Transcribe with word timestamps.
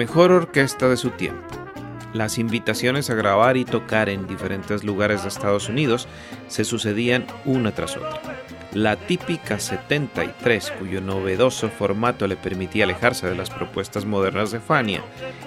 Mejor 0.00 0.32
orquesta 0.32 0.88
de 0.88 0.96
su 0.96 1.10
tiempo. 1.10 1.46
Las 2.14 2.38
invitaciones 2.38 3.10
a 3.10 3.14
grabar 3.14 3.58
y 3.58 3.66
tocar 3.66 4.08
en 4.08 4.26
diferentes 4.26 4.82
lugares 4.82 5.20
de 5.20 5.28
Estados 5.28 5.68
Unidos 5.68 6.08
se 6.48 6.64
sucedían 6.64 7.26
una 7.44 7.72
tras 7.72 7.98
otra. 7.98 8.18
La 8.72 8.96
típica 8.96 9.58
73, 9.58 10.72
cuyo 10.78 11.02
novedoso 11.02 11.68
formato 11.68 12.26
le 12.26 12.36
permitía 12.36 12.84
alejarse 12.84 13.28
de 13.28 13.36
las 13.36 13.50
propuestas 13.50 14.06
modernas 14.06 14.50
de 14.52 14.60
Fania 14.60 15.02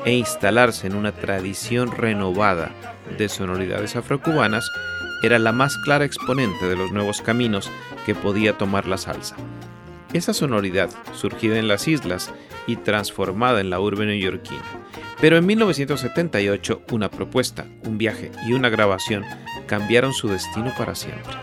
e 0.05 0.13
instalarse 0.13 0.85
en 0.85 0.93
una 0.93 1.13
tradición 1.13 1.91
renovada 1.91 2.69
de 3.17 3.29
sonoridades 3.29 3.95
afrocubanas, 3.95 4.69
era 5.23 5.39
la 5.39 5.51
más 5.51 5.75
clara 5.79 6.05
exponente 6.05 6.67
de 6.67 6.75
los 6.75 6.91
nuevos 6.91 7.23
caminos 7.23 7.71
que 8.05 8.13
podía 8.13 8.55
tomar 8.55 8.85
la 8.85 8.99
salsa. 8.99 9.35
Esa 10.13 10.31
sonoridad, 10.31 10.91
surgida 11.13 11.57
en 11.57 11.67
las 11.67 11.87
islas 11.87 12.31
y 12.67 12.77
transformada 12.77 13.61
en 13.61 13.69
la 13.69 13.79
urbe 13.79 14.05
neoyorquina. 14.05 14.63
Pero 15.19 15.37
en 15.37 15.45
1978 15.45 16.83
una 16.91 17.09
propuesta, 17.09 17.65
un 17.83 17.97
viaje 17.97 18.31
y 18.47 18.53
una 18.53 18.69
grabación 18.69 19.23
cambiaron 19.67 20.13
su 20.13 20.27
destino 20.27 20.73
para 20.77 20.95
siempre. 20.95 21.33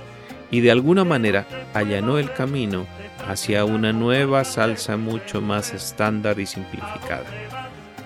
Y 0.51 0.61
de 0.61 0.71
alguna 0.71 1.05
manera 1.05 1.47
allanó 1.75 2.19
el 2.19 2.33
camino 2.33 2.87
hacia 3.29 3.65
una 3.65 3.93
nueva 3.93 4.45
salsa 4.45 4.97
mucho 4.97 5.41
más 5.41 5.73
estándar 5.73 6.41
y 6.41 6.47
simplificada. 6.47 7.27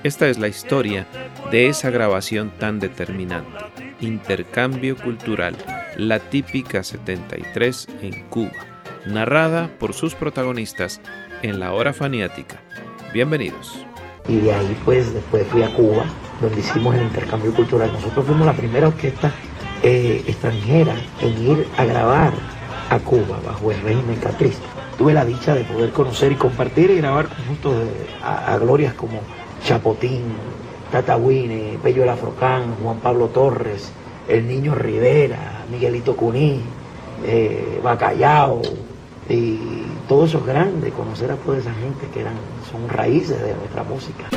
Esta 0.02 0.28
es 0.28 0.38
la 0.38 0.48
historia 0.48 1.06
de 1.50 1.68
esa 1.68 1.90
grabación 1.90 2.52
tan 2.58 2.78
determinante, 2.78 3.64
Intercambio 4.00 4.96
Cultural, 4.96 5.56
la 5.96 6.18
típica 6.18 6.82
73 6.82 7.88
en 8.02 8.28
Cuba, 8.28 8.52
narrada 9.06 9.70
por 9.78 9.94
sus 9.94 10.14
protagonistas 10.14 11.00
en 11.42 11.58
la 11.58 11.72
hora 11.72 11.94
faniática. 11.94 12.60
Bienvenidos. 13.14 13.78
Y 14.26 14.40
de 14.40 14.52
ahí 14.52 14.76
pues 14.84 15.14
después 15.14 15.46
fui 15.46 15.62
a 15.62 15.72
Cuba, 15.72 16.04
donde 16.40 16.58
hicimos 16.58 16.96
el 16.96 17.02
intercambio 17.02 17.54
cultural. 17.54 17.92
Nosotros 17.92 18.26
fuimos 18.26 18.44
la 18.44 18.54
primera 18.54 18.88
orquesta 18.88 19.30
eh, 19.84 20.24
extranjera 20.26 20.96
en 21.20 21.46
ir 21.46 21.68
a 21.76 21.84
grabar 21.84 22.32
a 22.90 22.98
Cuba 22.98 23.38
bajo 23.46 23.70
el 23.70 23.80
régimen 23.82 24.16
catrista. 24.16 24.66
Tuve 24.98 25.12
la 25.12 25.24
dicha 25.24 25.54
de 25.54 25.62
poder 25.62 25.90
conocer 25.90 26.32
y 26.32 26.34
compartir 26.34 26.90
y 26.90 26.96
grabar 26.96 27.28
conjuntos 27.28 27.76
a, 28.20 28.58
glorias 28.58 28.94
como 28.94 29.20
Chapotín, 29.64 30.34
Tata 30.90 31.16
Wine, 31.16 31.78
Pello 31.84 32.02
el 32.02 32.08
Afrocán, 32.08 32.74
Juan 32.82 32.98
Pablo 32.98 33.28
Torres, 33.28 33.92
El 34.26 34.48
Niño 34.48 34.74
Rivera, 34.74 35.64
Miguelito 35.70 36.16
Cuní, 36.16 36.62
eh, 37.24 37.78
Bacallao 37.80 38.60
y 39.28 39.58
todo 40.08 40.26
eso 40.26 40.38
es 40.38 40.46
grande, 40.46 40.90
conocer 40.90 41.30
a 41.30 41.36
toda 41.36 41.58
esa 41.58 41.72
gente 41.74 42.06
que 42.12 42.20
eran, 42.20 42.34
son 42.70 42.88
raíces 42.88 43.40
de 43.40 43.54
nuestra 43.54 43.82
música. 43.82 44.28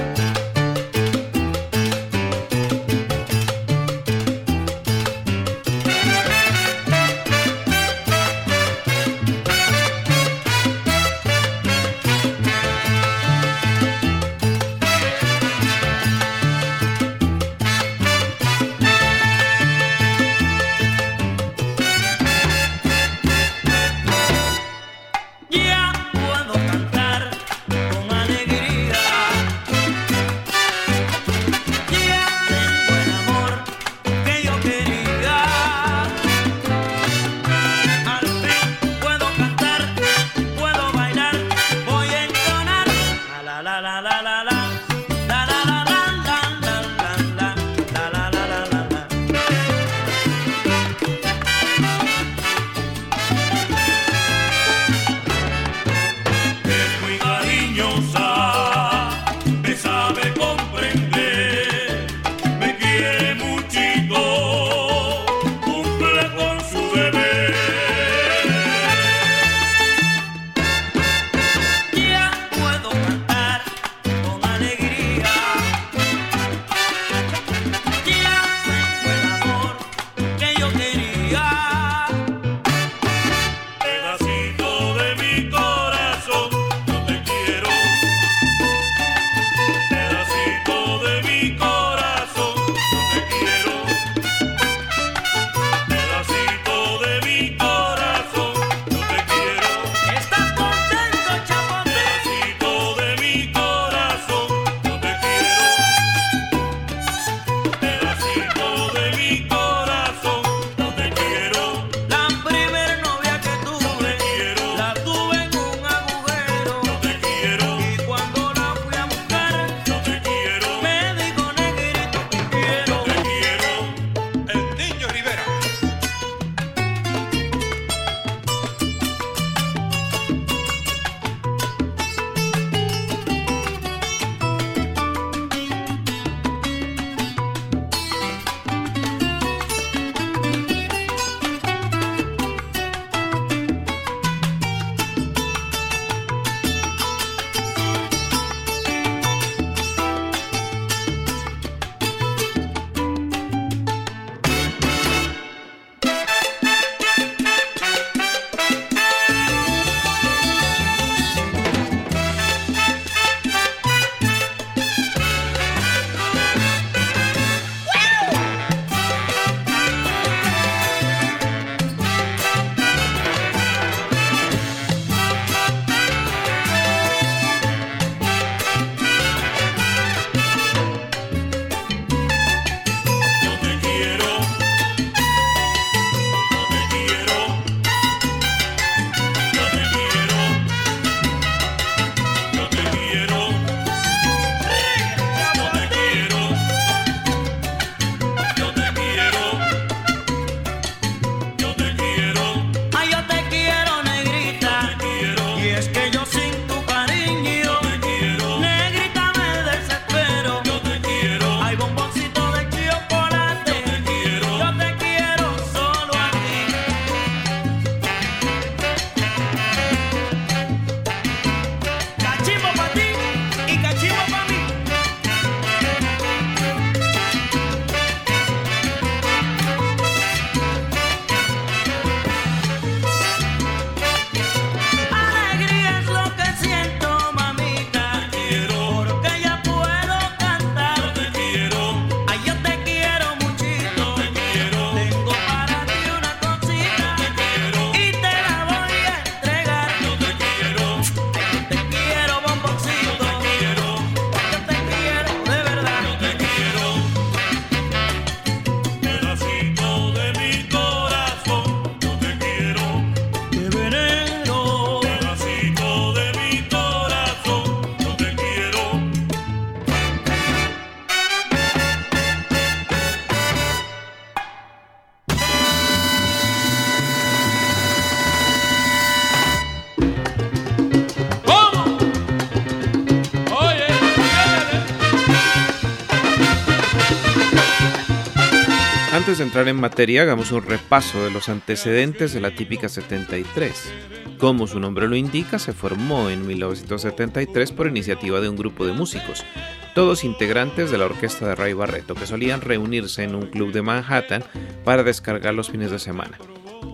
Antes 289.37 289.49
entrar 289.49 289.67
en 289.67 289.79
materia, 289.79 290.23
hagamos 290.23 290.51
un 290.51 290.63
repaso 290.63 291.23
de 291.23 291.29
los 291.29 291.47
antecedentes 291.47 292.33
de 292.33 292.41
la 292.41 292.55
típica 292.55 292.89
73. 292.89 293.93
Como 294.39 294.65
su 294.65 294.79
nombre 294.79 295.07
lo 295.07 295.15
indica, 295.15 295.59
se 295.59 295.73
formó 295.73 296.31
en 296.31 296.47
1973 296.47 297.71
por 297.71 297.85
iniciativa 297.85 298.41
de 298.41 298.49
un 298.49 298.55
grupo 298.55 298.87
de 298.87 298.93
músicos, 298.93 299.45
todos 299.93 300.23
integrantes 300.23 300.89
de 300.89 300.97
la 300.97 301.05
orquesta 301.05 301.47
de 301.47 301.53
Ray 301.53 301.73
Barreto, 301.73 302.15
que 302.15 302.25
solían 302.25 302.61
reunirse 302.61 303.21
en 303.21 303.35
un 303.35 303.45
club 303.45 303.73
de 303.73 303.83
Manhattan 303.83 304.43
para 304.83 305.03
descargar 305.03 305.53
los 305.53 305.69
fines 305.69 305.91
de 305.91 305.99
semana. 305.99 306.39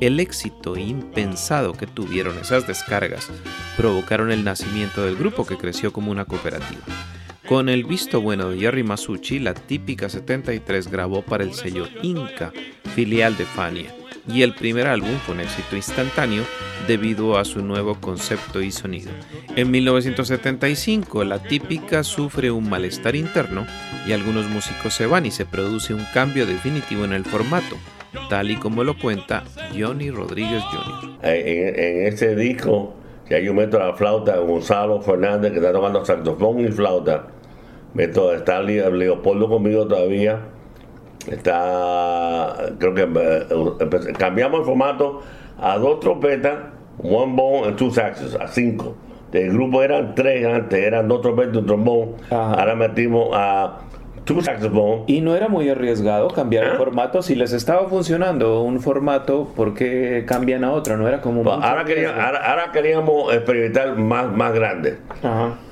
El 0.01 0.19
éxito 0.19 0.75
impensado 0.75 1.71
que 1.71 1.87
tuvieron 1.87 2.37
esas 2.39 2.67
descargas 2.67 3.29
provocaron 3.77 4.33
el 4.33 4.43
nacimiento 4.43 5.05
del 5.05 5.15
grupo 5.15 5.45
que 5.45 5.55
creció 5.55 5.93
como 5.93 6.11
una 6.11 6.25
cooperativa. 6.25 6.81
Con 7.47 7.67
el 7.67 7.83
visto 7.83 8.21
bueno 8.21 8.49
de 8.49 8.59
Jerry 8.59 8.83
Masucci, 8.83 9.37
la 9.39 9.53
típica 9.53 10.07
73 10.07 10.89
grabó 10.89 11.23
para 11.23 11.43
el 11.43 11.53
sello 11.53 11.87
Inca, 12.01 12.53
filial 12.95 13.35
de 13.35 13.45
Fania, 13.45 13.93
y 14.27 14.43
el 14.43 14.55
primer 14.55 14.87
álbum 14.87 15.11
fue 15.25 15.35
un 15.35 15.41
éxito 15.41 15.75
instantáneo 15.75 16.45
debido 16.87 17.37
a 17.37 17.43
su 17.43 17.61
nuevo 17.61 17.99
concepto 17.99 18.61
y 18.61 18.71
sonido. 18.71 19.11
En 19.57 19.71
1975, 19.71 21.25
la 21.25 21.43
típica 21.43 22.03
sufre 22.03 22.49
un 22.49 22.69
malestar 22.69 23.15
interno 23.15 23.67
y 24.07 24.13
algunos 24.13 24.49
músicos 24.49 24.93
se 24.93 25.05
van 25.05 25.25
y 25.25 25.31
se 25.31 25.45
produce 25.45 25.93
un 25.93 26.05
cambio 26.13 26.45
definitivo 26.45 27.03
en 27.03 27.11
el 27.11 27.25
formato, 27.25 27.77
tal 28.29 28.51
y 28.51 28.55
como 28.55 28.85
lo 28.85 28.97
cuenta 28.97 29.43
Johnny 29.77 30.11
Rodríguez 30.11 30.63
Jr. 30.63 31.19
En, 31.23 32.13
ese 32.13 32.35
disco 32.37 32.95
ya 33.29 33.39
yo 33.39 33.53
meto 33.53 33.79
la 33.79 33.93
flauta 33.93 34.37
Gonzalo 34.37 35.01
Fernández 35.01 35.51
que 35.51 35.57
está 35.57 35.71
tocando 35.71 36.03
saxofón 36.05 36.59
y 36.59 36.67
flauta. 36.67 37.27
Meto, 37.93 38.33
está 38.33 38.61
Leopoldo 38.61 39.47
conmigo 39.47 39.87
todavía. 39.87 40.39
Está, 41.29 42.55
creo 42.79 42.93
que 42.93 43.03
eh, 43.03 44.13
cambiamos 44.17 44.61
el 44.61 44.65
formato 44.65 45.21
a 45.59 45.77
dos 45.77 45.99
trompetas, 45.99 46.57
one 47.01 47.35
bone 47.35 47.67
and 47.67 47.77
two 47.77 47.91
saxes, 47.91 48.35
a 48.35 48.47
cinco. 48.47 48.95
El 49.31 49.51
grupo 49.53 49.81
eran 49.81 50.13
tres 50.15 50.45
antes, 50.45 50.79
eran 50.79 51.07
dos 51.07 51.21
trompetas 51.21 51.55
y 51.55 51.57
un 51.59 51.65
trombón. 51.65 52.09
Ahora 52.29 52.75
metimos 52.75 53.29
a. 53.33 53.79
Y 55.07 55.21
no 55.21 55.35
era 55.35 55.47
muy 55.47 55.69
arriesgado 55.69 56.29
cambiar 56.29 56.63
el 56.65 56.71
¿Ah? 56.71 56.77
formato. 56.77 57.21
Si 57.21 57.35
les 57.35 57.51
estaba 57.51 57.87
funcionando 57.87 58.61
un 58.61 58.79
formato, 58.79 59.51
¿por 59.55 59.73
qué 59.73 60.23
cambian 60.27 60.63
a 60.63 60.71
otro? 60.71 60.97
No 60.97 61.07
era 61.07 61.21
como. 61.21 61.43
Pues 61.43 61.55
ahora, 61.55 61.83
ahora, 62.45 62.71
queríamos 62.71 63.33
experimentar 63.33 63.97
más, 63.97 64.31
más 64.31 64.53
grande. 64.53 64.97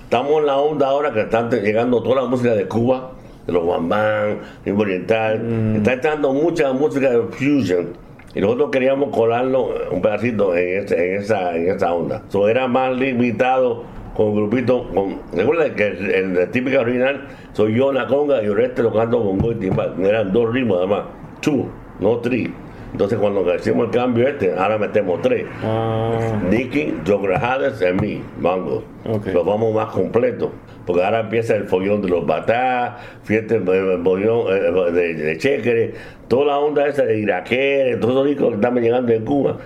Estamos 0.03 0.39
en 0.39 0.45
la 0.45 0.57
onda 0.57 0.87
ahora 0.87 1.13
que 1.13 1.21
están 1.21 1.49
llegando 1.49 2.03
toda 2.03 2.23
la 2.23 2.27
música 2.27 2.53
de 2.53 2.67
Cuba, 2.67 3.11
de 3.47 3.53
los 3.53 3.63
guambán, 3.63 4.39
de 4.65 4.71
oriental. 4.73 5.39
Mm. 5.39 5.75
Está 5.77 5.93
entrando 5.93 6.33
mucha 6.33 6.73
música 6.73 7.09
de 7.09 7.21
fusion. 7.21 7.93
Y 8.33 8.41
nosotros 8.41 8.69
queríamos 8.71 9.15
colarlo 9.15 9.69
un 9.91 10.01
pedacito 10.01 10.55
en, 10.55 10.79
este, 10.79 11.15
en, 11.15 11.21
esa, 11.21 11.55
en 11.55 11.69
esa 11.69 11.93
onda. 11.93 12.23
Eso 12.27 12.47
era 12.47 12.67
más 12.67 12.95
limitado 12.95 13.83
con 14.15 14.35
grupito. 14.35 14.87
Con, 14.93 15.19
recuerda 15.33 15.73
que 15.73 15.87
el, 15.87 16.37
el, 16.37 16.49
típico 16.51 16.79
original 16.79 17.27
soy 17.53 17.75
yo, 17.75 17.91
la 17.91 18.07
conga 18.07 18.41
y 18.41 18.45
el 18.45 18.55
resto 18.55 18.83
lo 18.83 18.93
canto 18.93 19.23
con 19.23 19.37
go 19.39 19.51
y 19.51 19.55
timbal. 19.55 19.95
Eran 20.03 20.31
dos 20.31 20.53
ritmos 20.53 20.79
además. 20.79 21.03
Two, 21.41 21.67
no 21.99 22.17
three. 22.17 22.53
Entonces 22.91 23.17
cuando 23.19 23.55
hicimos 23.55 23.85
el 23.85 23.91
cambio 23.91 24.27
este, 24.27 24.53
ahora 24.53 24.77
metemos 24.77 25.21
tres. 25.21 25.45
Ah. 25.63 26.39
Nicky, 26.49 26.95
Joe 27.07 27.25
Grajales 27.25 27.81
y 27.81 28.01
mí, 28.01 28.21
Mango. 28.39 28.83
Okay. 29.05 29.33
Los 29.33 29.45
vamos 29.45 29.73
más 29.73 29.87
completos. 29.87 30.49
Porque 30.85 31.03
ahora 31.03 31.21
empieza 31.21 31.55
el 31.55 31.65
follón 31.65 32.01
de 32.01 32.09
los 32.09 32.25
batá, 32.25 32.97
fiesta 33.23 33.55
el 33.55 33.63
follón 34.03 34.47
eh, 34.49 34.91
de, 34.91 35.13
de, 35.13 35.35
de 35.35 35.93
toda 36.27 36.45
la 36.47 36.59
onda 36.59 36.87
esa 36.87 37.03
de 37.03 37.19
iraqueres, 37.19 37.99
todos 37.99 38.15
los 38.15 38.25
discos 38.25 38.49
que 38.49 38.55
estamos 38.55 38.81
llegando 38.81 39.13
en 39.13 39.23
Cuba 39.23 39.57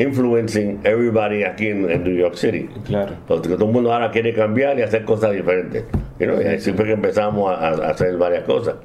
influencing 0.00 0.80
everybody 0.84 1.44
aquí 1.44 1.68
en, 1.68 2.04
New 2.04 2.16
York 2.16 2.34
City. 2.34 2.68
Claro. 2.86 3.14
Porque 3.26 3.48
todo 3.50 3.66
el 3.66 3.72
mundo 3.72 3.92
ahora 3.92 4.10
quiere 4.10 4.32
cambiar 4.34 4.78
y 4.78 4.82
hacer 4.82 5.04
cosas 5.04 5.32
diferentes. 5.32 5.84
You 6.18 6.26
know, 6.26 6.38
siempre 6.58 6.86
que 6.86 6.92
empezamos 6.92 7.50
a 7.50 7.68
hacer 7.90 8.16
varias 8.16 8.44
cosas. 8.44 8.76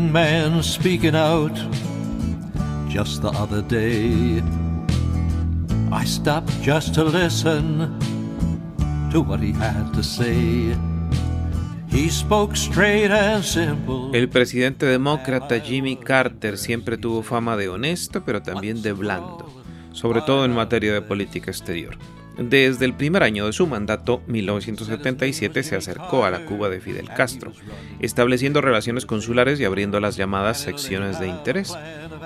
Man 0.00 0.62
speaking 0.62 1.14
out 1.14 1.54
just 2.88 3.22
the 3.22 3.28
other 3.28 3.62
day. 3.62 4.42
I 5.92 6.04
stopped 6.04 6.52
just 6.62 6.94
to 6.94 7.04
listen 7.04 7.98
to 9.12 9.20
what 9.20 9.40
he 9.40 9.52
had 9.52 9.92
to 9.94 10.02
say. 10.02 10.76
El 14.12 14.28
presidente 14.28 14.86
demócrata 14.86 15.60
Jimmy 15.60 15.96
Carter 15.96 16.58
siempre 16.58 16.98
tuvo 16.98 17.22
fama 17.22 17.56
de 17.56 17.68
honesto, 17.70 18.22
pero 18.22 18.42
también 18.42 18.82
de 18.82 18.92
blando, 18.92 19.46
sobre 19.92 20.20
todo 20.20 20.44
en 20.44 20.52
materia 20.54 20.92
de 20.92 21.00
política 21.00 21.50
exterior. 21.50 21.96
Desde 22.38 22.84
el 22.84 22.92
primer 22.92 23.22
año 23.22 23.46
de 23.46 23.52
su 23.54 23.66
mandato, 23.66 24.22
1977, 24.26 25.62
se 25.62 25.76
acercó 25.76 26.24
a 26.24 26.30
la 26.30 26.44
Cuba 26.44 26.68
de 26.68 26.80
Fidel 26.80 27.08
Castro, 27.08 27.52
estableciendo 27.98 28.60
relaciones 28.60 29.06
consulares 29.06 29.58
y 29.58 29.64
abriendo 29.64 30.00
las 30.00 30.16
llamadas 30.16 30.60
secciones 30.60 31.18
de 31.18 31.28
interés. 31.28 31.74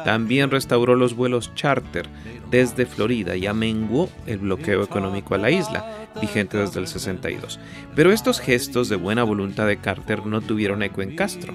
También 0.04 0.50
restauró 0.50 0.96
los 0.96 1.14
vuelos 1.14 1.54
charter 1.54 2.08
desde 2.50 2.86
Florida 2.86 3.36
y 3.36 3.46
amenguó 3.46 4.10
el 4.26 4.38
bloqueo 4.38 4.82
económico 4.82 5.36
a 5.36 5.38
la 5.38 5.52
isla, 5.52 6.08
vigente 6.20 6.58
desde 6.58 6.80
el 6.80 6.88
62. 6.88 7.60
Pero 7.94 8.10
estos 8.10 8.40
gestos 8.40 8.88
de 8.88 8.96
buena 8.96 9.22
voluntad 9.22 9.68
de 9.68 9.76
Carter 9.76 10.26
no 10.26 10.40
tuvieron 10.40 10.82
eco 10.82 11.02
en 11.02 11.14
Castro, 11.14 11.54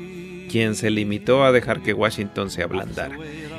quien 0.49 0.75
se 0.75 0.91
limitó 0.91 1.43
a 1.43 1.51
dejar 1.51 1.81
que 1.81 1.93
Washington 1.93 2.49
se 2.49 2.63
ablandara. 2.63 3.17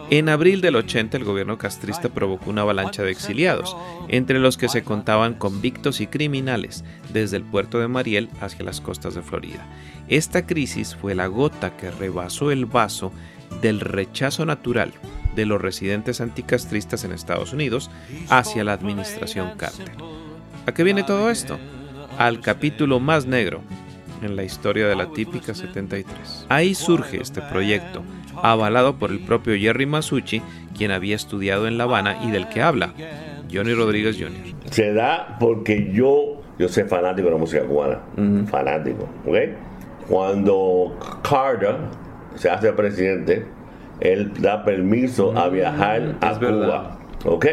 En 0.09 0.29
abril 0.29 0.61
del 0.61 0.77
80 0.77 1.17
el 1.17 1.25
gobierno 1.25 1.59
castrista 1.59 2.09
provocó 2.09 2.51
una 2.51 2.63
avalancha 2.63 3.03
de 3.03 3.11
exiliados, 3.11 3.77
entre 4.07 4.39
los 4.39 4.57
que 4.57 4.69
se 4.69 4.85
contaban 4.85 5.35
convictos 5.35 6.01
y 6.01 6.07
criminales 6.07 6.85
desde 7.13 7.37
el 7.39 7.43
puerto 7.43 7.81
de 7.81 7.89
Mariel 7.89 8.29
hacia 8.41 8.65
las 8.65 8.81
costas 8.81 9.17
de 9.17 9.23
Florida. 9.23 9.67
Esta 10.07 10.47
crisis 10.47 10.95
fue 10.95 11.17
la 11.17 11.27
gota 11.27 11.77
que 11.77 11.91
rebasó 11.91 12.53
el 12.53 12.67
vaso 12.67 13.13
del 13.61 13.81
rechazo 13.81 14.47
natural 14.47 14.93
de 15.35 15.45
los 15.45 15.61
residentes 15.61 16.21
anticastristas 16.21 17.03
en 17.03 17.11
Estados 17.11 17.53
Unidos 17.53 17.91
hacia 18.29 18.63
la 18.63 18.75
administración 18.75 19.57
Carter. 19.57 19.91
¿A 20.67 20.73
qué 20.73 20.85
viene 20.85 21.03
todo 21.03 21.31
esto? 21.31 21.59
Al 22.17 22.41
capítulo 22.41 23.01
más 23.01 23.27
negro 23.27 23.61
en 24.23 24.37
la 24.37 24.45
historia 24.45 24.87
de 24.87 24.97
la 24.97 25.11
típica 25.13 25.53
73. 25.53 26.47
Ahí 26.49 26.75
surge 26.77 27.21
este 27.21 27.43
proyecto 27.43 28.05
avalado 28.43 28.97
por 28.97 29.11
el 29.11 29.21
propio 29.21 29.55
Jerry 29.57 29.87
Masucci, 29.87 30.43
quien 30.77 30.91
había 30.91 31.17
estudiado 31.17 31.67
en 31.67 31.79
La 31.79 31.85
Habana 31.85 32.19
y 32.25 32.31
del 32.31 32.49
que 32.49 32.63
habla 32.63 32.93
Johnny 33.53 33.75
Rodríguez 33.75 34.17
Jr. 34.19 34.55
Se 34.71 34.93
da 34.93 35.37
porque 35.39 35.91
yo, 35.93 36.43
yo 36.59 36.69
soy 36.69 36.85
fanático 36.85 37.27
de 37.29 37.35
la 37.35 37.41
música 37.41 37.63
cubana, 37.65 38.01
fanático, 38.49 39.09
¿ok? 39.27 39.37
Cuando 40.09 40.97
Carter 41.29 41.77
se 42.35 42.51
hace 42.51 42.73
presidente, 42.73 43.45
él 44.01 44.33
da 44.41 44.65
permiso 44.65 45.37
a 45.37 45.49
viajar 45.49 46.17
a 46.21 46.39
Cuba, 46.39 46.99
¿ok? 47.25 47.47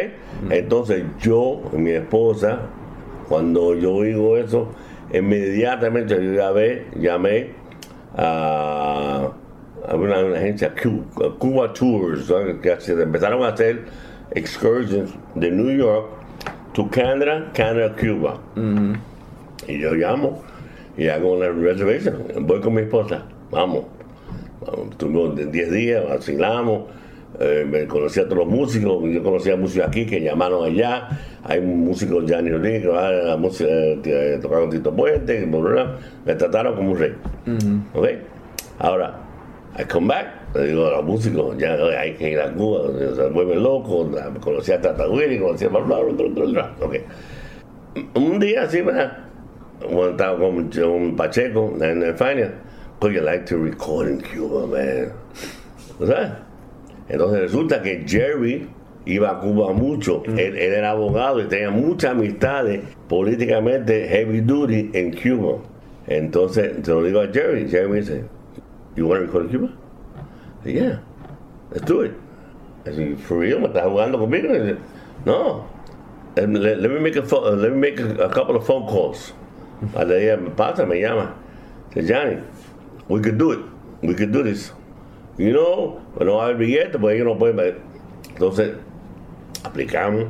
Entonces 0.50 1.04
yo, 1.22 1.62
mi 1.74 1.92
esposa, 1.92 2.60
cuando 3.30 3.75
yo 3.75 3.94
oigo 3.94 4.38
eso, 4.38 4.70
inmediatamente 5.13 6.16
yo 6.16 6.34
llamé, 6.34 6.84
llamé 7.00 7.52
a 8.16 9.30
una, 9.92 10.20
una 10.20 10.38
agencia 10.38 10.74
Cuba 11.40 11.74
Tours, 11.74 12.32
que 12.62 12.75
se 12.80 12.94
empezaron 12.94 13.44
a 13.44 13.50
hacer 13.50 13.86
excursions 14.32 15.13
de 15.36 15.52
New 15.52 15.78
York 15.78 16.08
to 16.74 16.90
Canada, 16.90 17.52
Canada, 17.54 17.96
Cuba. 17.96 18.40
Y 19.68 19.80
yo 19.80 19.94
llamo 19.94 20.42
y 20.98 21.08
hago 21.08 21.34
una 21.34 21.50
reservation. 21.50 22.24
Voy 22.42 22.62
con 22.62 22.74
mi 22.74 22.82
esposa, 22.82 23.24
vamos. 23.52 23.86
Tuvimos 24.98 25.36
10 25.36 25.72
días, 25.72 26.08
vacilamos. 26.08 26.84
Eh, 27.40 27.66
me 27.68 27.88
conocí 27.88 28.20
a 28.20 28.25
todos 28.25 28.40
los 28.40 28.48
músicos, 28.48 29.04
yo 29.12 29.24
conocía 29.24 29.56
músicos 29.56 29.88
aquí 29.88 30.06
que 30.06 30.22
llamaron 30.22 30.66
allá, 30.66 31.10
hay 31.44 31.62
músicos 31.62 32.25
Gianni 32.28 32.52
Rodríguez, 32.52 32.86
la 32.86 33.36
música, 33.38 33.70
eh, 33.72 34.38
tocaron 34.40 34.70
Tito 34.70 34.94
Puente, 34.94 35.44
me 36.25 36.36
trataron 36.36 36.75
como 36.75 36.92
un 36.92 37.00
rey. 37.00 37.13
¿Okay? 37.96 38.22
Ahora, 38.78 39.23
I 39.75 39.84
come 39.86 40.08
back, 40.08 40.27
le 40.53 40.68
digo 40.68 40.86
a 40.86 40.92
los 40.98 41.06
músicos, 41.06 41.58
ya 41.58 41.74
hay 41.74 42.13
que 42.13 42.32
ir 42.32 42.39
a 42.39 42.53
Cuba, 42.53 42.89
se 43.15 43.30
vuelve 43.30 43.56
loco, 43.56 44.08
conocí 44.39 44.72
a 44.72 44.80
Tata 44.80 45.10
Willy, 45.10 45.39
conocí 45.39 45.65
a 45.65 45.70
bla, 45.70 45.80
bla, 45.80 45.98
bla, 46.00 46.27
bla, 46.27 46.46
bla, 46.46 46.75
okay. 46.80 47.03
Un 48.15 48.39
día 48.39 48.63
así. 48.63 48.82
Cuando 48.82 50.12
estaba 50.12 50.38
con, 50.38 50.70
con 50.70 51.15
Pacheco 51.15 51.74
en 51.82 52.03
España, 52.03 52.51
pues 53.00 53.13
you 53.13 53.22
like 53.22 53.46
to 53.46 53.58
record 53.58 54.10
in 54.10 54.22
Cuba, 54.22 54.65
man. 54.68 55.12
¿Sabes? 56.00 56.32
Entonces 57.10 57.42
resulta 57.42 57.82
que 57.82 58.03
Jerry 58.08 58.67
iba 59.06 59.32
a 59.32 59.39
Cuba 59.39 59.74
mucho. 59.74 60.24
Él, 60.26 60.58
él, 60.58 60.58
era 60.58 60.91
abogado 60.91 61.41
y 61.41 61.45
tenía 61.45 61.69
muchas 61.69 62.12
amistades 62.12 62.82
políticamente 63.10 64.08
heavy 64.08 64.41
duty 64.41 64.91
en 64.93 65.12
Cuba. 65.12 65.58
Entonces 66.08 66.74
se 66.82 66.91
lo 66.91 67.04
digo 67.04 67.19
a 67.19 67.28
Jerry. 67.28 67.69
Jerry 67.69 67.89
me 67.89 67.97
dice, 67.97 68.24
You 68.95 69.08
want 69.08 69.21
to 69.21 69.25
record 69.25 69.45
in 69.45 69.49
Cuba? 69.49 69.73
Said, 70.63 70.75
yeah, 70.75 70.99
let's 71.71 71.86
do 71.86 72.01
it. 72.01 72.13
I 72.86 72.91
said, 72.93 73.19
for 73.19 73.39
real? 73.39 73.60
¿Me 73.60 73.67
estás 73.67 73.84
jugando 73.86 74.17
conmigo? 74.17 74.51
I 74.51 74.67
said, 74.67 74.82
no. 75.25 75.69
Let, 76.36 76.49
let, 76.49 76.79
let 76.79 76.91
me 76.91 76.99
make 76.99 77.15
a 77.15 77.23
phone, 77.23 77.45
uh, 77.45 77.56
let 77.56 77.71
me 77.71 77.77
make 77.77 77.99
a, 77.99 78.25
a 78.25 78.34
couple 78.34 78.56
of 78.56 78.65
phone 78.65 78.88
calls. 78.88 79.34
I 79.95 80.03
le 80.03 80.15
dije, 80.15 80.41
me 80.41 80.49
pasa, 80.51 80.86
me 80.86 81.01
llama. 81.01 81.36
I 81.91 81.93
said, 81.95 82.08
Johnny, 82.08 82.41
we 83.08 83.19
could 83.21 83.38
do 83.38 83.51
it. 83.51 83.60
We 84.01 84.13
could 84.13 84.32
do 84.32 84.43
this. 84.43 84.71
You 85.38 85.53
know, 85.53 86.01
no 86.19 86.39
haber 86.39 86.58
billete, 86.58 86.99
pues 86.99 87.15
ellos 87.15 87.25
no 87.25 87.36
ver. 87.36 87.82
Entonces, 88.36 88.77
aplicamos. 89.63 90.29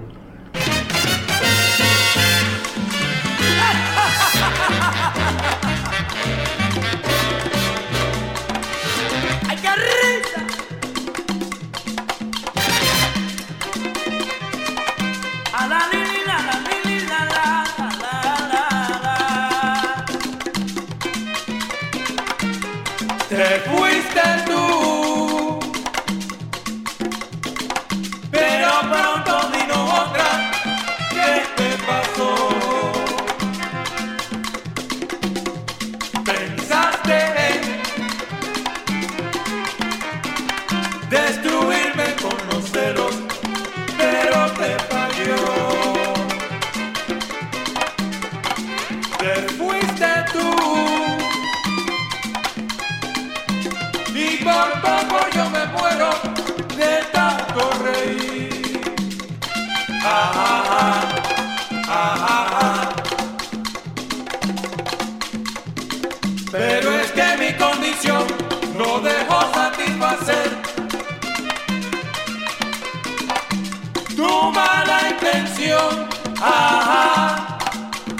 Intención. 76.43 77.43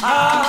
Ajá, 0.02 0.43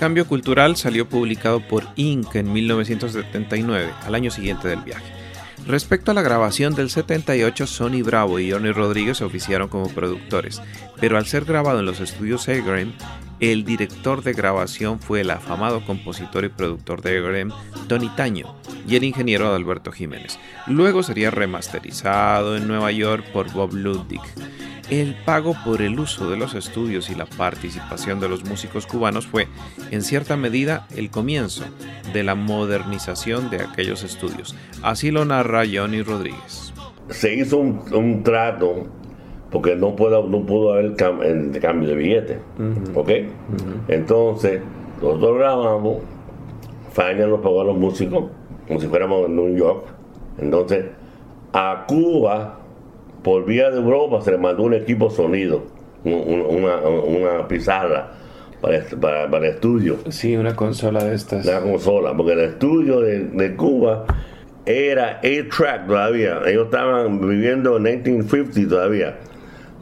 Intercambio 0.00 0.26
Cultural 0.26 0.76
salió 0.76 1.06
publicado 1.06 1.60
por 1.60 1.86
Inc. 1.96 2.34
en 2.34 2.50
1979, 2.50 3.92
al 4.06 4.14
año 4.14 4.30
siguiente 4.30 4.66
del 4.66 4.80
viaje. 4.80 5.04
Respecto 5.66 6.10
a 6.10 6.14
la 6.14 6.22
grabación 6.22 6.74
del 6.74 6.88
78, 6.88 7.66
Sonny 7.66 8.00
Bravo 8.00 8.38
y 8.38 8.50
Johnny 8.50 8.72
Rodríguez 8.72 9.18
se 9.18 9.24
oficiaron 9.24 9.68
como 9.68 9.90
productores, 9.90 10.62
pero 10.98 11.18
al 11.18 11.26
ser 11.26 11.44
grabado 11.44 11.80
en 11.80 11.84
los 11.84 12.00
estudios 12.00 12.40
el 13.40 13.64
director 13.64 14.22
de 14.22 14.34
grabación 14.34 15.00
fue 15.00 15.22
el 15.22 15.30
afamado 15.30 15.84
compositor 15.84 16.44
y 16.44 16.50
productor 16.50 17.00
de 17.00 17.16
Egrem, 17.16 17.50
Tony 17.88 18.10
Taño, 18.10 18.54
y 18.86 18.96
el 18.96 19.04
ingeniero 19.04 19.48
Adalberto 19.48 19.92
Jiménez. 19.92 20.38
Luego 20.66 21.02
sería 21.02 21.30
remasterizado 21.30 22.56
en 22.56 22.68
Nueva 22.68 22.92
York 22.92 23.24
por 23.32 23.50
Bob 23.52 23.72
Ludwig. 23.72 24.20
El 24.90 25.14
pago 25.24 25.56
por 25.64 25.82
el 25.82 25.98
uso 26.00 26.28
de 26.28 26.36
los 26.36 26.54
estudios 26.54 27.10
y 27.10 27.14
la 27.14 27.24
participación 27.24 28.20
de 28.20 28.28
los 28.28 28.44
músicos 28.44 28.86
cubanos 28.86 29.26
fue, 29.26 29.46
en 29.90 30.02
cierta 30.02 30.36
medida, 30.36 30.86
el 30.94 31.10
comienzo 31.10 31.64
de 32.12 32.24
la 32.24 32.34
modernización 32.34 33.50
de 33.50 33.62
aquellos 33.62 34.02
estudios. 34.02 34.54
Así 34.82 35.10
lo 35.10 35.24
narra 35.24 35.62
Johnny 35.72 36.02
Rodríguez. 36.02 36.74
Se 37.08 37.34
hizo 37.34 37.58
un 37.58 38.22
trato 38.22 38.99
porque 39.50 39.74
no 39.76 39.96
pudo, 39.96 40.26
no 40.26 40.44
pudo 40.46 40.72
haber 40.74 40.94
cam- 40.94 41.22
el 41.24 41.58
cambio 41.60 41.88
de 41.90 41.94
billete. 41.96 42.38
¿Ok? 42.94 43.10
Entonces, 43.88 44.60
nosotros 45.02 45.38
grabamos, 45.38 45.98
Fania 46.92 47.26
nos 47.26 47.40
pagó 47.40 47.60
a 47.62 47.64
los 47.64 47.76
músicos, 47.76 48.24
como 48.66 48.80
si 48.80 48.86
fuéramos 48.86 49.26
en 49.26 49.36
New 49.36 49.56
York. 49.56 49.84
Entonces, 50.38 50.86
a 51.52 51.84
Cuba, 51.88 52.58
por 53.22 53.44
vía 53.44 53.70
de 53.70 53.78
Europa, 53.78 54.20
se 54.20 54.30
le 54.32 54.38
mandó 54.38 54.62
un 54.62 54.74
equipo 54.74 55.10
sonido, 55.10 55.62
un- 56.04 56.12
un- 56.14 56.56
una, 56.64 56.76
una 56.78 57.48
pizarra 57.48 58.12
para, 58.60 58.80
para, 59.00 59.30
para 59.30 59.46
el 59.48 59.54
estudio 59.54 59.96
Sí, 60.10 60.36
una 60.36 60.54
consola 60.54 61.02
de 61.04 61.14
estas. 61.14 61.44
la 61.46 61.60
consola, 61.60 62.16
porque 62.16 62.32
el 62.34 62.40
estudio 62.40 63.00
de, 63.00 63.24
de 63.24 63.56
Cuba 63.56 64.04
era 64.66 65.20
8-track 65.22 65.86
todavía. 65.86 66.40
Ellos 66.46 66.66
estaban 66.66 67.20
viviendo 67.20 67.76
en 67.78 67.82
1950 67.82 68.68
todavía. 68.68 69.16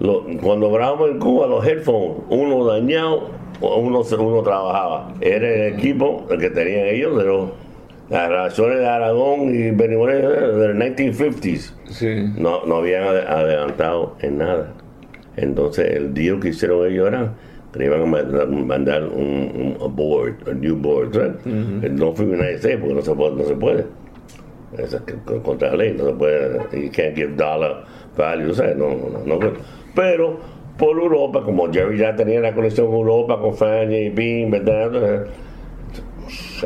Lo- 0.00 0.24
cuando 0.42 0.70
grabamos 0.70 1.10
en 1.10 1.18
Cuba 1.18 1.46
los 1.46 1.66
headphones, 1.66 2.18
uno 2.30 2.64
dañado, 2.64 3.30
uno, 3.60 4.00
uno 4.02 4.42
trabajaba. 4.42 5.12
Era 5.20 5.48
el 5.48 5.74
equipo 5.74 6.26
el 6.30 6.38
que 6.38 6.50
tenían 6.50 6.86
ellos 6.86 7.18
de 7.18 7.24
los, 7.24 7.50
las 8.10 8.28
relaciones 8.28 8.78
de 8.78 8.86
Aragón 8.86 9.54
y 9.54 9.70
Benny 9.72 9.96
Moreno 9.96 10.30
de 10.30 10.68
los 10.68 10.76
1950s. 10.76 11.74
Sí. 11.88 12.26
No, 12.36 12.64
no 12.66 12.76
habían 12.76 13.04
ade- 13.04 13.26
adelantado 13.28 14.14
en 14.20 14.38
nada. 14.38 14.72
Entonces 15.36 15.90
el 15.96 16.14
deal 16.14 16.40
que 16.40 16.48
hicieron 16.50 16.86
ellos 16.86 17.08
era 17.08 17.32
que 17.72 17.84
iban 17.84 18.02
a 18.02 18.06
mandar, 18.06 18.48
mandar 18.48 19.04
un, 19.04 19.76
un 19.80 19.96
board, 19.96 20.34
a 20.48 20.54
new 20.54 20.76
board. 20.76 21.12
¿sabes? 21.14 21.32
No 21.92 22.12
fue 22.14 22.24
United 22.26 22.54
States 22.56 22.78
porque 22.80 22.94
no 22.94 23.02
se 23.02 23.14
puede. 23.14 23.36
No 23.36 23.44
se 23.44 23.54
puede. 23.56 23.84
Esa 24.78 25.02
es 25.06 25.40
contra 25.42 25.70
la 25.70 25.76
ley, 25.76 25.94
no 25.96 26.06
se 26.06 26.12
puede. 26.12 26.58
You 26.72 26.90
can't 26.92 27.14
give 27.16 27.34
dollar 27.36 27.84
value, 28.16 28.52
¿sabes? 28.54 28.76
No, 28.76 28.88
no, 28.90 29.18
no, 29.26 29.36
no. 29.38 29.52
Pero 29.98 30.38
por 30.78 30.96
Europa, 30.96 31.42
como 31.42 31.72
Jerry 31.72 31.98
ya 31.98 32.14
tenía 32.14 32.38
la 32.40 32.54
conexión 32.54 32.86
con 32.86 32.98
Europa, 32.98 33.40
con 33.40 33.56
Fania 33.56 34.00
y 34.00 34.10
Bean, 34.10 34.48
¿verdad? 34.52 35.26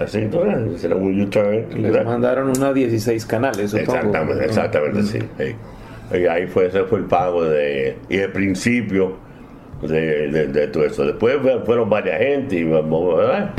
Así, 0.01 0.19
entonces, 0.19 0.75
hicieron 0.77 1.03
un 1.03 1.19
U-turn. 1.21 1.65
Les 1.83 2.05
mandaron 2.05 2.49
unas 2.51 2.75
16 2.75 3.25
canales, 3.25 3.71
supongo. 3.71 3.95
Exactamente, 3.97 4.45
exactamente, 4.45 5.03
sí. 5.05 5.19
sí. 5.39 6.17
Y 6.19 6.27
ahí 6.27 6.47
fue, 6.47 6.67
ese 6.67 6.83
fue 6.85 6.99
el 6.99 7.05
pago 7.07 7.43
de, 7.45 7.97
y 8.11 8.17
el 8.19 8.31
principio 8.33 9.17
de, 9.81 10.29
de- 10.29 10.47
de 10.49 10.67
todo 10.69 10.85
eso. 10.85 11.07
Después 11.07 11.37
fue- 11.41 11.61
fueron 11.65 11.89
varias 11.89 12.19
gente 12.21 12.57
y 12.57 12.65
¿verdad? 12.65 13.51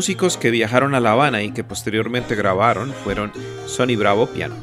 Músicos 0.00 0.38
que 0.38 0.50
viajaron 0.50 0.94
a 0.94 1.00
La 1.00 1.12
Habana 1.12 1.42
y 1.42 1.52
que 1.52 1.62
posteriormente 1.62 2.34
grabaron 2.34 2.94
fueron 3.04 3.30
Sonny 3.66 3.96
Bravo 3.96 4.28
piano, 4.28 4.54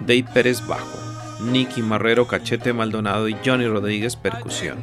Dave 0.00 0.24
Pérez 0.34 0.66
bajo, 0.66 0.98
Nicky 1.40 1.82
Marrero 1.82 2.26
cachete 2.26 2.72
Maldonado 2.72 3.28
y 3.28 3.36
Johnny 3.46 3.68
Rodríguez 3.68 4.16
percusión, 4.16 4.78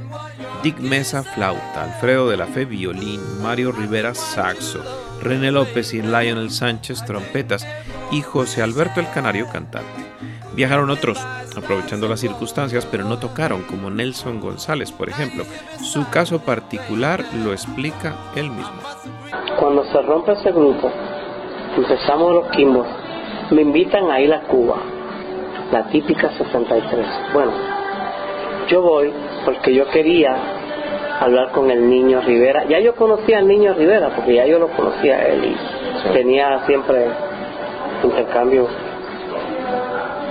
Dick 0.64 0.80
Mesa 0.80 1.22
flauta, 1.22 1.84
Alfredo 1.84 2.30
de 2.30 2.38
la 2.38 2.48
Fe 2.48 2.64
violín, 2.64 3.20
Mario 3.42 3.74
Rivera 3.74 4.16
saxo, 4.16 4.82
René 5.22 5.52
López 5.52 5.94
y 5.94 6.02
Lionel 6.02 6.50
Sánchez 6.50 7.04
trompetas 7.04 7.68
y 8.10 8.22
José 8.22 8.62
Alberto 8.62 9.02
el 9.02 9.12
Canario 9.12 9.50
cantante. 9.52 10.06
Viajaron 10.56 10.90
otros, 10.92 11.20
aprovechando 11.58 12.08
las 12.08 12.22
circunstancias, 12.22 12.88
pero 12.90 13.04
no 13.04 13.20
tocaron, 13.20 13.64
como 13.64 13.90
Nelson 13.90 14.40
González, 14.40 14.94
por 14.94 15.10
ejemplo. 15.10 15.44
Su 15.84 16.10
caso 16.10 16.40
particular 16.40 17.26
lo 17.44 17.52
explica 17.52 18.16
él 18.36 18.50
mismo. 18.50 18.82
Cuando 19.60 19.84
se 19.84 20.02
rompe 20.02 20.32
ese 20.32 20.52
grupo, 20.52 20.90
empezamos 21.76 22.34
los 22.34 22.48
quimbos, 22.52 22.88
me 23.52 23.62
invitan 23.62 24.10
a 24.10 24.22
ir 24.22 24.34
a 24.34 24.42
Cuba, 24.42 24.78
la 25.72 25.84
típica 25.90 26.30
63. 26.30 27.06
Bueno, 27.34 27.52
yo 28.70 28.82
voy 28.82 29.12
porque 29.44 29.74
yo 29.74 29.88
quería 29.90 30.36
hablar 31.20 31.52
con 31.52 31.70
el 31.70 31.90
niño 31.90 32.22
Rivera. 32.22 32.66
Ya 32.66 32.80
yo 32.80 32.96
conocía 32.96 33.40
al 33.40 33.48
niño 33.48 33.74
Rivera, 33.74 34.10
porque 34.16 34.36
ya 34.36 34.46
yo 34.46 34.60
lo 34.60 34.70
conocía 34.70 35.18
a 35.18 35.28
él 35.28 35.44
y 35.44 36.14
tenía 36.14 36.66
siempre 36.66 37.08
intercambio 38.04 38.68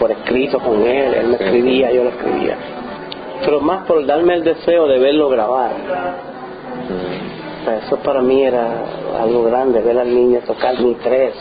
por 0.00 0.10
escrito 0.10 0.58
con 0.58 0.82
él, 0.82 1.14
él 1.14 1.26
me 1.26 1.36
escribía, 1.36 1.90
yo 1.92 2.04
lo 2.04 2.10
escribía. 2.10 2.56
Pero 3.44 3.60
más 3.60 3.86
por 3.86 4.06
darme 4.06 4.34
el 4.34 4.44
deseo 4.44 4.86
de 4.88 4.98
verlo 4.98 5.28
grabar. 5.28 5.72
O 6.90 7.17
sea, 7.68 7.78
eso 7.86 7.96
para 7.98 8.20
mí 8.22 8.42
era 8.42 8.84
algo 9.20 9.44
grande, 9.44 9.80
ver 9.80 9.98
al 9.98 10.14
niño 10.14 10.40
tocar 10.46 10.78
mi 10.80 10.94
tres. 10.94 11.34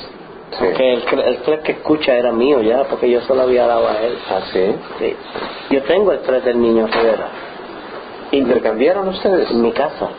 Porque 0.59 0.93
el, 0.93 1.19
el 1.19 1.37
tres 1.37 1.59
que 1.59 1.73
escucha 1.73 2.15
era 2.15 2.31
mío 2.31 2.61
ya, 2.61 2.85
porque 2.85 3.09
yo 3.09 3.21
solo 3.21 3.43
había 3.43 3.67
dado 3.67 3.87
a 3.87 4.01
él. 4.01 4.17
¿Ah, 4.29 4.41
sí? 4.51 4.75
Sí. 4.99 5.15
Yo 5.69 5.83
tengo 5.83 6.11
el 6.13 6.19
tres 6.19 6.43
del 6.45 6.61
niño 6.61 6.87
Rivera. 6.87 7.29
¿Intercambiaron 8.31 9.09
ustedes? 9.09 9.51
En 9.51 9.61
mi 9.61 9.71
casa. 9.71 10.09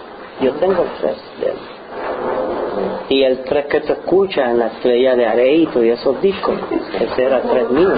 Yo 0.40 0.52
tengo 0.54 0.82
el 0.82 0.88
tres 1.00 1.16
de 1.40 1.46
él. 1.46 1.58
Y 3.08 3.22
el 3.24 3.42
tres 3.44 3.66
que 3.66 3.80
tú 3.80 3.94
escuchas 3.94 4.50
en 4.50 4.58
la 4.58 4.66
estrella 4.66 5.16
de 5.16 5.26
Areito 5.26 5.82
y 5.82 5.90
esos 5.90 6.20
discos, 6.20 6.56
ese 7.00 7.24
era 7.24 7.38
el 7.38 7.42
tres 7.42 7.70
mío. 7.70 7.94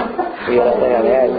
Y 0.49 0.55
yo 0.55 0.63
le 0.63 0.71
regalé 0.71 1.15
a 1.15 1.25
él. 1.25 1.31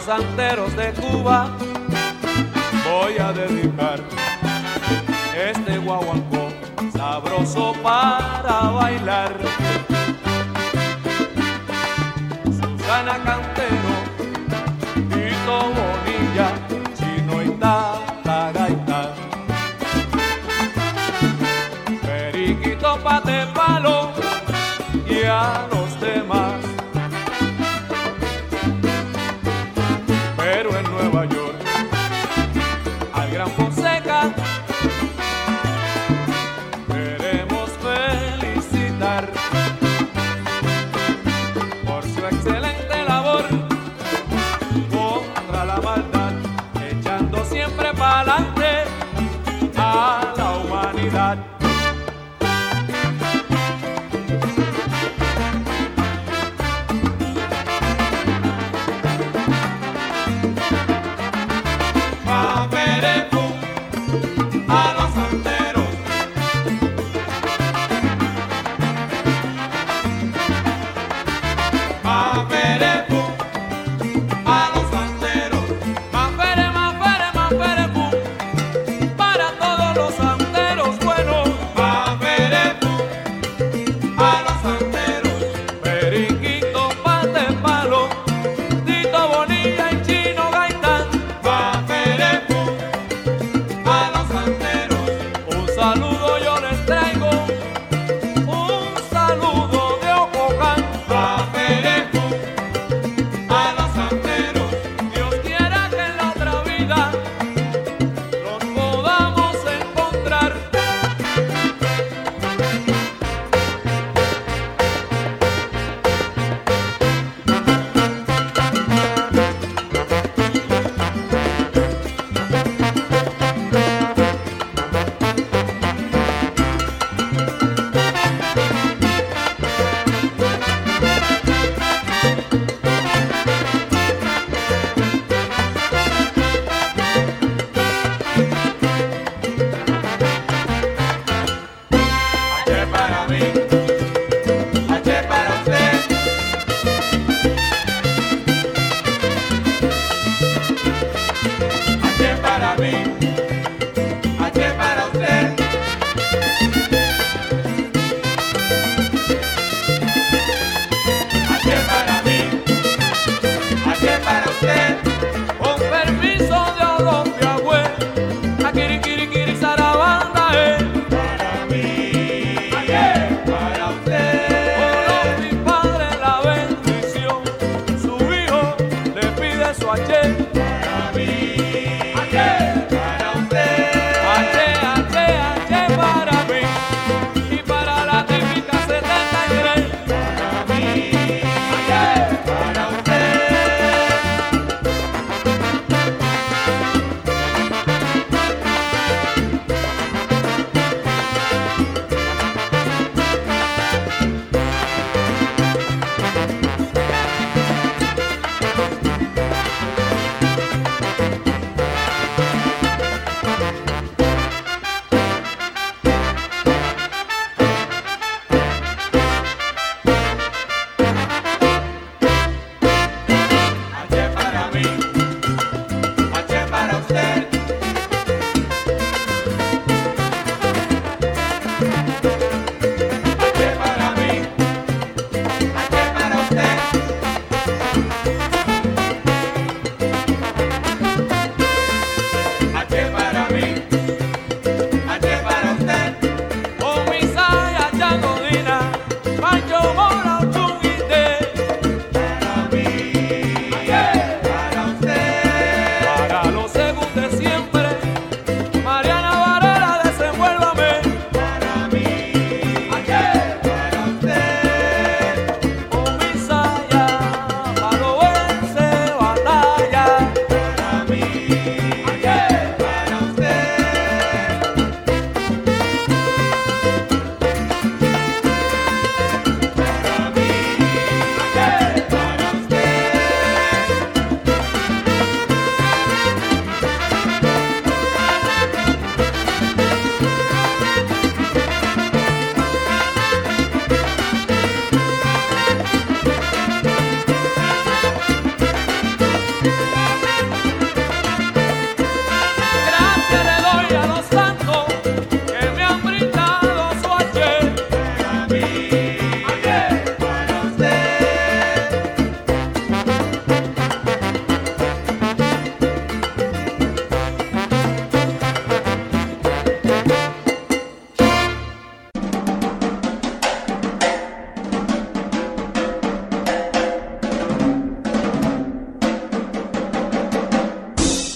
Los 0.00 0.06
santeros 0.06 0.74
de 0.76 0.92
Cuba 0.92 1.48
voy 2.84 3.18
a 3.18 3.32
dedicar 3.32 4.00
este 5.36 5.78
guaguancó 5.78 6.48
sabroso 6.96 7.74
para 7.82 8.70
bailar. 8.70 9.32
Susana 12.44 13.18
Cantero, 13.24 13.92
Tito 14.94 15.58
Bonilla, 15.76 16.48
Chino 16.96 17.42
y 17.42 17.50
Tata 17.58 18.52
Gaitán. 18.52 19.10
Periquito 22.02 22.98
Pate 23.02 23.46
Palo 23.54 24.12
y 25.08 25.24
a 25.24 25.69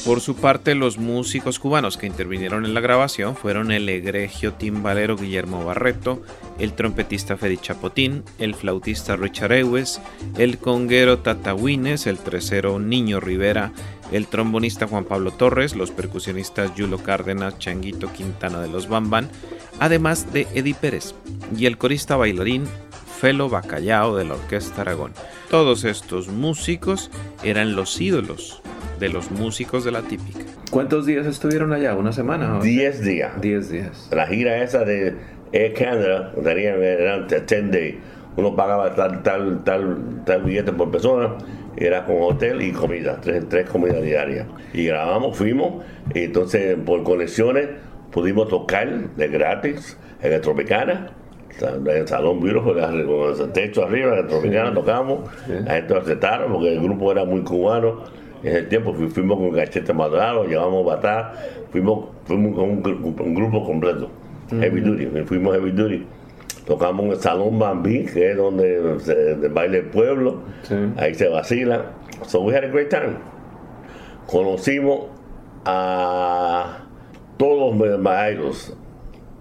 Por 0.04 0.20
su 0.20 0.36
parte, 0.36 0.74
los 0.74 0.98
músicos 0.98 1.58
cubanos 1.58 1.96
que 1.96 2.06
intervinieron 2.06 2.66
en 2.66 2.74
la 2.74 2.82
grabación 2.82 3.36
fueron 3.36 3.72
el 3.72 3.88
egregio 3.88 4.52
timbalero 4.52 5.16
Guillermo 5.16 5.64
Barreto, 5.64 6.22
el 6.58 6.74
trompetista 6.74 7.38
Fedi 7.38 7.56
Chapotín, 7.56 8.22
el 8.38 8.54
flautista 8.54 9.16
Richard 9.16 9.52
Ewes, 9.52 10.02
el 10.36 10.58
conguero 10.58 11.20
Tata 11.20 11.54
Wines, 11.54 12.06
el 12.06 12.18
tercero 12.18 12.78
Niño 12.78 13.18
Rivera, 13.18 13.72
el 14.12 14.26
trombonista 14.26 14.86
Juan 14.86 15.04
Pablo 15.04 15.30
Torres, 15.30 15.74
los 15.74 15.90
percusionistas 15.90 16.74
Yulo 16.74 16.98
Cárdenas, 16.98 17.58
Changuito 17.58 18.12
Quintana 18.12 18.60
de 18.60 18.68
los 18.68 18.88
Bamban, 18.88 19.30
además 19.80 20.34
de 20.34 20.46
Eddie 20.52 20.74
Pérez, 20.74 21.14
y 21.56 21.64
el 21.64 21.78
corista 21.78 22.16
bailarín 22.16 22.66
Felo 23.20 23.48
Bacallao 23.48 24.16
de 24.16 24.26
la 24.26 24.34
Orquesta 24.34 24.82
Aragón. 24.82 25.14
Todos 25.48 25.84
estos 25.84 26.28
músicos 26.28 27.10
eran 27.42 27.74
los 27.74 27.98
ídolos 28.02 28.60
de 28.98 29.08
los 29.08 29.30
músicos 29.30 29.84
de 29.84 29.90
la 29.90 30.02
típica. 30.02 30.40
¿Cuántos 30.70 31.06
días 31.06 31.26
estuvieron 31.26 31.72
allá? 31.72 31.94
¿Una 31.94 32.12
semana? 32.12 32.60
Diez 32.60 33.02
días. 33.02 33.40
Diez 33.40 33.70
días. 33.70 34.08
La 34.12 34.26
gira 34.26 34.62
esa 34.62 34.84
de 34.84 35.14
Air 35.52 35.74
Canada 35.74 36.32
tenía, 36.42 36.74
eran 36.74 37.26
10 37.26 37.70
days. 37.70 37.96
Uno 38.36 38.56
pagaba 38.56 38.94
tal, 38.94 39.22
tal, 39.22 39.62
tal, 39.62 40.22
tal 40.24 40.42
billete 40.42 40.72
por 40.72 40.90
persona, 40.90 41.34
era 41.76 42.04
con 42.04 42.16
hotel 42.20 42.62
y 42.62 42.72
comida, 42.72 43.18
tres, 43.20 43.48
tres 43.48 43.68
comidas 43.70 44.02
diarias. 44.02 44.46
Y 44.72 44.86
grabamos, 44.86 45.36
fuimos, 45.36 45.84
y 46.12 46.24
entonces 46.24 46.76
por 46.84 47.04
conexiones 47.04 47.68
pudimos 48.10 48.48
tocar 48.48 48.88
de 49.14 49.28
gratis 49.28 49.96
en 50.20 50.32
el 50.32 50.40
Tropicana. 50.40 51.10
En 51.60 51.86
el 51.86 52.08
Salón 52.08 52.40
Beautiful, 52.40 52.74
con 52.80 53.40
el 53.40 53.52
techo 53.52 53.84
arriba, 53.84 54.14
en 54.14 54.18
el 54.24 54.26
Tropicana 54.26 54.74
tocamos, 54.74 55.30
la 55.46 55.74
gente 55.74 55.94
lo 55.94 56.00
aceptaron 56.00 56.52
porque 56.52 56.72
el 56.72 56.80
grupo 56.80 57.12
era 57.12 57.24
muy 57.24 57.42
cubano 57.42 58.02
en 58.44 58.56
ese 58.56 58.62
tiempo 58.64 58.92
fu- 58.94 59.08
fuimos 59.08 59.38
con 59.38 59.50
Gachete 59.52 59.92
Maduro, 59.92 60.44
llevamos 60.46 60.84
Batá, 60.84 61.32
fuimos, 61.70 62.06
fuimos 62.24 62.54
con 62.54 62.70
un, 62.70 62.82
gru- 62.82 63.20
un 63.20 63.34
grupo 63.34 63.64
completo, 63.64 64.08
Heavy 64.50 64.80
Duty, 64.80 65.06
fuimos 65.26 65.54
Heavy 65.54 65.70
Duty. 65.72 66.06
Tocamos 66.66 67.04
en 67.06 67.10
el 67.12 67.16
Salón 67.18 67.58
Bambí, 67.58 68.06
que 68.06 68.30
es 68.30 68.36
donde 68.36 68.98
se 69.00 69.32
el 69.32 69.48
baile 69.50 69.82
del 69.82 69.90
pueblo, 69.90 70.40
ahí 70.96 71.14
se 71.14 71.28
vacila. 71.28 71.92
So 72.26 72.40
we 72.40 72.54
had 72.56 72.64
a 72.64 72.68
great 72.68 72.88
time. 72.88 73.16
Conocimos 74.26 75.06
a 75.64 76.78
todos 77.36 77.76
los 77.76 77.98
maestros. 78.00 78.76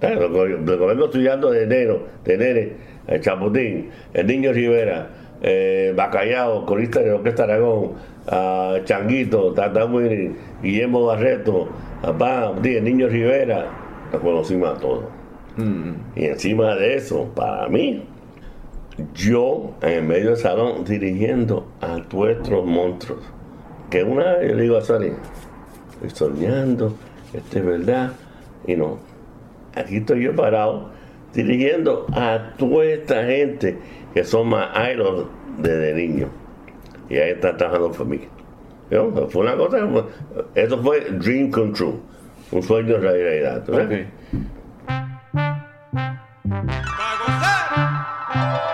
Eh, 0.01 0.17
que 0.17 0.75
vengo 0.75 1.05
estudiando 1.05 1.49
de 1.51 1.63
enero, 1.63 2.03
de 2.25 2.37
nene, 2.37 2.73
el 3.07 3.21
Chapotín, 3.21 3.89
el 4.13 4.27
Niño 4.27 4.51
Rivera, 4.51 5.07
eh, 5.41 5.93
Bacallao, 5.95 6.65
corista 6.65 6.99
de 6.99 7.13
Orquesta 7.13 7.43
Aragón, 7.45 7.93
a 8.27 8.77
Changuito, 8.85 9.53
Tata 9.53 9.85
Winnie, 9.85 10.35
Guillermo 10.61 11.05
Barreto, 11.05 11.69
a 12.01 12.53
el 12.63 12.83
Niño 12.83 13.07
Rivera, 13.07 13.67
los 14.11 14.21
conocimos 14.21 14.69
a 14.69 14.79
todos. 14.79 15.05
Y 16.15 16.25
encima 16.25 16.75
de 16.75 16.95
eso, 16.95 17.29
para 17.35 17.67
mí, 17.69 18.03
yo 19.13 19.73
en 19.81 19.89
el 19.89 20.03
medio 20.03 20.29
del 20.29 20.37
salón 20.37 20.83
dirigiendo 20.83 21.67
a 21.81 21.99
nuestros 22.11 22.65
monstruos. 22.65 23.21
Que 23.89 24.03
una 24.03 24.37
vez 24.37 24.49
yo 24.49 24.55
le 24.55 24.63
digo 24.63 24.77
a 24.77 24.81
Sally, 24.81 25.13
estoy 26.01 26.09
soñando, 26.09 26.95
esto 27.33 27.59
es 27.59 27.65
verdad, 27.65 28.13
y 28.65 28.75
no. 28.75 28.97
Aquí 29.75 29.97
estoy 29.97 30.23
yo 30.23 30.35
parado 30.35 30.89
dirigiendo 31.33 32.05
a 32.13 32.53
toda 32.57 32.85
esta 32.85 33.23
gente 33.25 33.77
que 34.13 34.23
son 34.23 34.49
más 34.49 34.69
idols 34.91 35.27
desde 35.57 35.93
niño. 35.93 36.42
Y 37.13 37.17
ahí 37.19 37.31
está 37.33 37.55
trabajando 37.55 37.91
para 37.91 38.05
mí. 38.05 38.21
¿No? 38.89 39.11
Fue 39.29 39.43
una 39.43 39.55
cosa, 39.55 39.77
eso 40.55 40.81
fue 40.81 41.01
dream 41.11 41.51
come 41.51 41.71
true, 41.71 41.99
un 42.51 42.63
sueño 42.63 42.97
de 42.99 43.11
realidad. 43.11 43.63
¿tú 43.63 43.73
ves? 43.73 44.07
Juan 48.33 48.72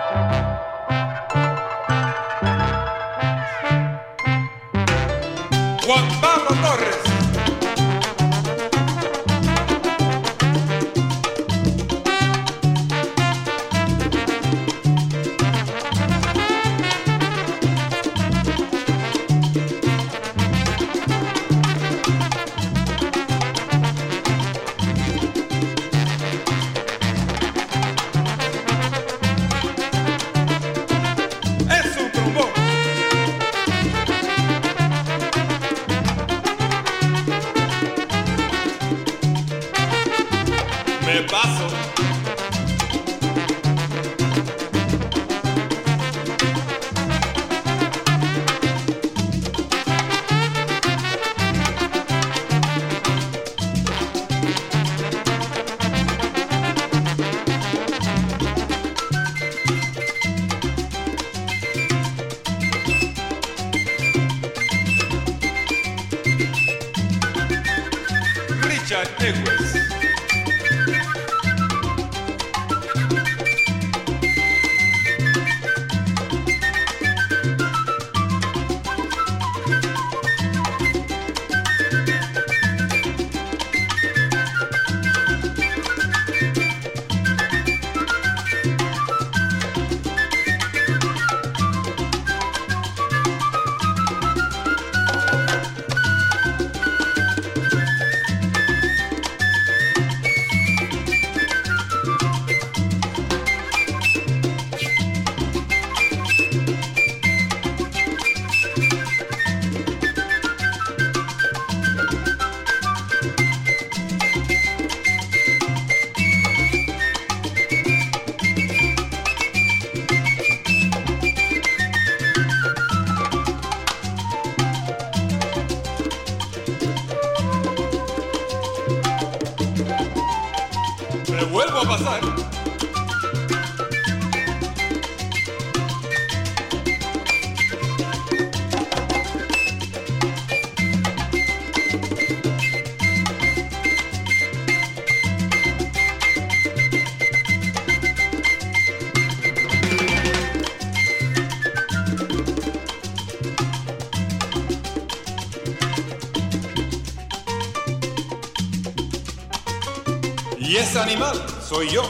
Y 160.70 160.78
ese 160.78 161.00
animal 161.00 161.36
soy 161.68 161.90
yo, 161.90 162.04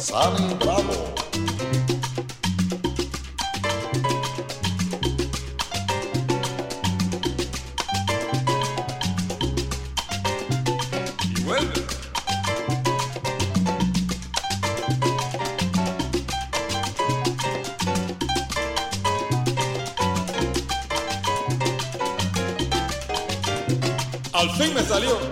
San 0.00 0.58
Pablo. 0.60 1.12
Al 24.32 24.50
fin 24.52 24.72
me 24.72 24.82
salió 24.82 25.31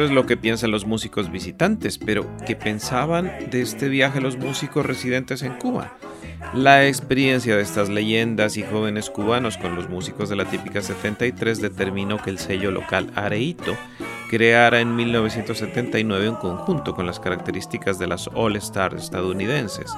Es 0.00 0.10
lo 0.10 0.24
que 0.24 0.38
piensan 0.38 0.70
los 0.70 0.86
músicos 0.86 1.30
visitantes, 1.30 1.98
pero 1.98 2.26
¿qué 2.46 2.56
pensaban 2.56 3.30
de 3.50 3.60
este 3.60 3.90
viaje 3.90 4.22
los 4.22 4.38
músicos 4.38 4.86
residentes 4.86 5.42
en 5.42 5.52
Cuba? 5.58 5.92
La 6.54 6.86
experiencia 6.86 7.54
de 7.54 7.62
estas 7.62 7.90
leyendas 7.90 8.56
y 8.56 8.62
jóvenes 8.62 9.10
cubanos 9.10 9.58
con 9.58 9.76
los 9.76 9.90
músicos 9.90 10.30
de 10.30 10.36
la 10.36 10.46
típica 10.46 10.80
73 10.80 11.60
determinó 11.60 12.16
que 12.16 12.30
el 12.30 12.38
sello 12.38 12.70
local 12.70 13.12
Areito 13.14 13.76
creara 14.30 14.80
en 14.80 14.96
1979 14.96 16.30
un 16.30 16.36
conjunto 16.36 16.94
con 16.94 17.04
las 17.04 17.20
características 17.20 17.98
de 17.98 18.06
las 18.06 18.30
All 18.32 18.56
Stars 18.56 19.04
estadounidenses. 19.04 19.92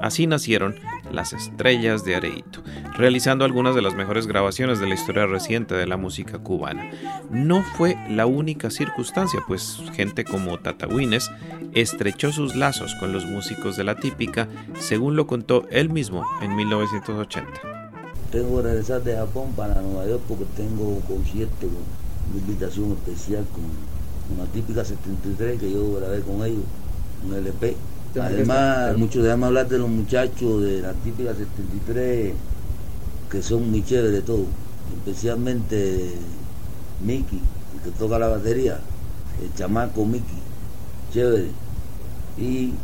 Así 0.00 0.26
nacieron 0.26 0.74
las 1.14 1.32
estrellas 1.32 2.04
de 2.04 2.16
Areito, 2.16 2.62
realizando 2.96 3.44
algunas 3.44 3.74
de 3.74 3.82
las 3.82 3.94
mejores 3.94 4.26
grabaciones 4.26 4.80
de 4.80 4.86
la 4.86 4.94
historia 4.94 5.26
reciente 5.26 5.74
de 5.74 5.86
la 5.86 5.96
música 5.96 6.38
cubana. 6.38 6.90
No 7.30 7.62
fue 7.62 7.96
la 8.10 8.26
única 8.26 8.70
circunstancia, 8.70 9.40
pues 9.46 9.80
gente 9.94 10.24
como 10.24 10.58
Tata 10.58 10.86
Wines 10.86 11.30
estrechó 11.72 12.32
sus 12.32 12.54
lazos 12.56 12.94
con 12.96 13.12
los 13.12 13.24
músicos 13.24 13.76
de 13.76 13.84
la 13.84 13.96
típica, 13.96 14.48
según 14.78 15.16
lo 15.16 15.26
contó 15.26 15.66
él 15.70 15.90
mismo 15.90 16.26
en 16.42 16.54
1980. 16.56 17.50
Tengo 18.30 18.56
que 18.56 18.62
regresar 18.62 19.02
de 19.02 19.16
Japón 19.16 19.52
para 19.56 19.80
Nueva 19.80 20.06
York 20.06 20.22
porque 20.28 20.44
tengo 20.56 20.84
un 20.84 21.00
concierto, 21.02 21.66
una 21.66 22.40
invitación 22.40 22.92
especial 22.92 23.44
con, 23.52 23.94
la 24.38 24.46
típica 24.46 24.84
73 24.84 25.60
que 25.60 25.70
yo 25.70 25.94
grabé 25.94 26.20
con 26.22 26.44
ellos, 26.44 26.64
un 27.26 27.34
LP. 27.34 27.76
Además, 28.20 28.96
muchos 28.96 29.24
déjame 29.24 29.46
hablar 29.46 29.68
de 29.68 29.78
los 29.78 29.88
muchachos 29.88 30.62
de 30.62 30.80
la 30.80 30.92
típica 30.92 31.34
73 31.34 32.32
que 33.30 33.42
son 33.42 33.68
muy 33.68 33.84
chéveres 33.84 34.12
de 34.12 34.22
todo, 34.22 34.46
especialmente 34.96 36.14
Mickey, 37.04 37.40
el 37.74 37.80
que 37.82 37.98
toca 37.98 38.16
la 38.16 38.28
batería, 38.28 38.78
el 39.42 39.52
chamaco 39.54 40.04
Mickey, 40.04 40.38
chévere. 41.12 41.48
Y 42.38 42.74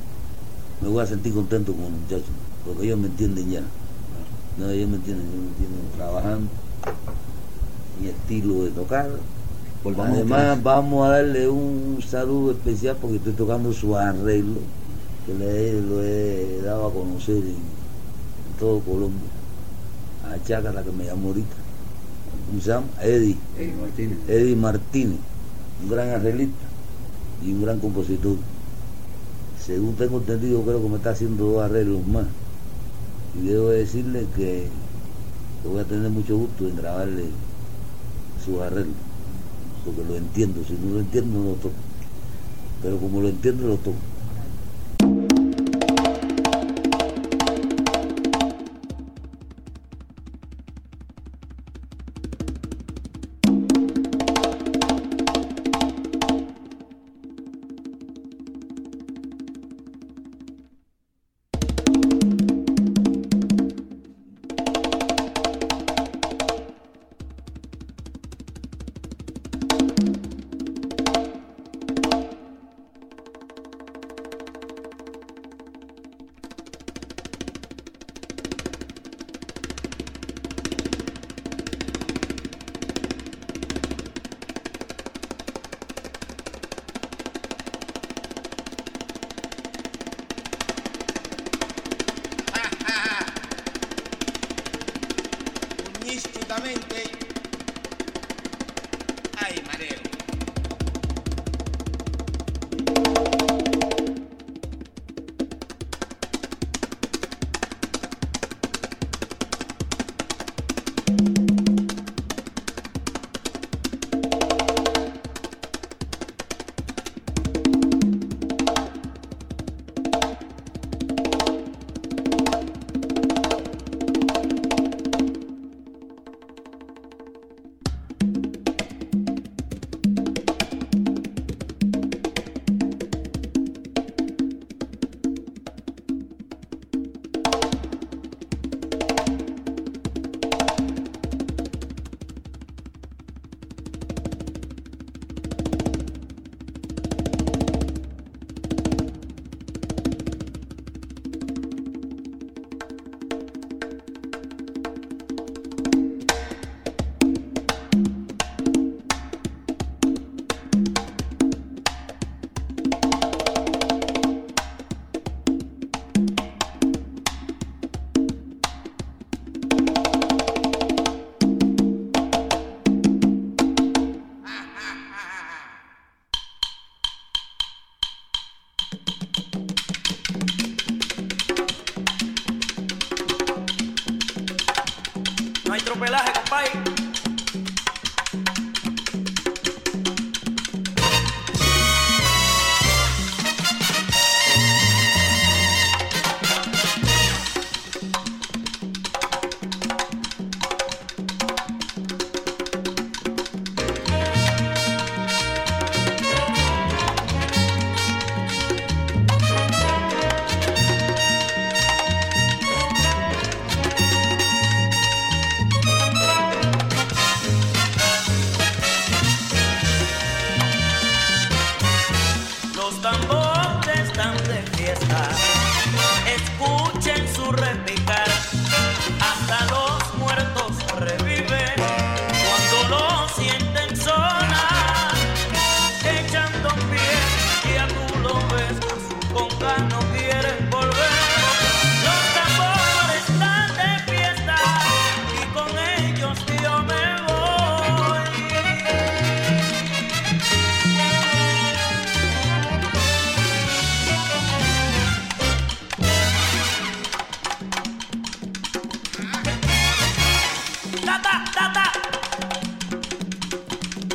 me 0.81 0.89
voy 0.89 1.03
a 1.03 1.07
sentir 1.07 1.33
contento 1.35 1.73
con 1.73 1.83
los 1.83 1.93
muchachos, 1.93 2.35
porque 2.67 2.87
ellos 2.87 2.99
me 2.99 3.07
entienden 3.07 3.49
ya. 3.49 3.63
No, 4.59 4.69
ellos 4.71 4.89
me 4.89 4.97
entienden, 4.97 5.27
ellos 5.27 5.41
me 5.41 5.49
entienden 5.51 5.93
trabajando, 5.97 6.49
mi 8.01 8.09
estilo 8.09 8.65
de 8.65 8.71
tocar. 8.71 9.09
Volvamos 9.85 10.15
Además, 10.15 10.63
vamos 10.63 11.07
a 11.07 11.11
darle 11.11 11.49
un 11.49 12.03
saludo 12.07 12.51
especial 12.51 12.97
porque 13.01 13.17
estoy 13.17 13.35
tocando 13.35 13.73
su 13.73 13.97
arreglo, 13.97 14.59
que 15.27 15.35
le, 15.35 15.81
lo 15.81 16.03
he 16.03 16.61
dado 16.63 16.87
a 16.89 16.93
conocer 16.93 17.37
en, 17.37 17.47
en 17.49 18.59
todo 18.59 18.81
Colombia. 18.81 19.31
A 20.25 20.43
Chácara 20.45 20.83
que 20.83 20.93
me 20.93 21.05
llamó 21.05 21.29
ahorita. 21.29 21.57
¿Cómo 22.49 22.61
se 22.61 22.69
llama? 22.69 22.87
Eddie. 23.03 23.37
Eddie 23.59 23.75
Martínez. 23.75 24.19
Eddie 24.29 24.57
Martínez, 24.57 25.19
un 25.83 25.91
gran 25.91 26.09
arreglista 26.11 26.67
y 27.45 27.53
un 27.53 27.63
gran 27.63 27.79
compositor. 27.81 28.37
Según 29.65 29.95
tengo 29.95 30.19
entendido, 30.19 30.63
creo 30.63 30.83
que 30.83 30.89
me 30.89 30.97
está 30.97 31.11
haciendo 31.11 31.45
dos 31.47 31.63
arreglos 31.63 32.07
más. 32.07 32.27
Y 33.35 33.47
debo 33.47 33.69
decirle 33.69 34.27
que, 34.37 34.69
que 35.63 35.69
voy 35.69 35.81
a 35.81 35.85
tener 35.85 36.11
mucho 36.11 36.37
gusto 36.37 36.67
en 36.69 36.77
grabarle 36.77 37.25
sus 38.45 38.61
arreglos, 38.61 38.97
porque 39.85 40.03
lo 40.05 40.17
entiendo. 40.17 40.63
Si 40.67 40.75
no 40.75 40.95
lo 40.95 41.01
entiendo, 41.01 41.39
no 41.39 41.45
lo 41.51 41.55
toco. 41.55 41.75
Pero 42.83 42.99
como 42.99 43.21
lo 43.21 43.29
entiendo, 43.29 43.69
lo 43.69 43.77
toco. 43.77 43.97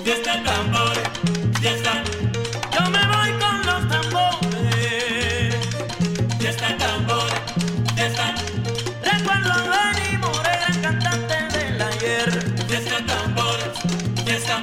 Y 0.05 0.11
este 0.11 0.37
tambor, 0.43 0.93
y 1.59 1.65
esta, 1.65 2.03
yo 2.71 2.89
me 2.91 3.07
voy 3.07 3.31
con 3.39 3.65
los 3.65 3.89
tambores. 3.89 5.55
Y 6.39 6.45
este 6.45 6.73
tambor, 6.75 7.27
y 7.97 8.01
recuerdo 9.03 9.51
a 9.51 9.93
Lenny 9.95 10.17
Moreira, 10.17 10.67
el 10.69 10.81
cantante 10.81 11.57
de 11.57 11.71
la 11.71 11.89
hierba. 11.97 12.39
Y 12.69 12.73
este 12.75 13.01
tambor, 13.01 13.57
y 14.27 14.29
esta, 14.29 14.59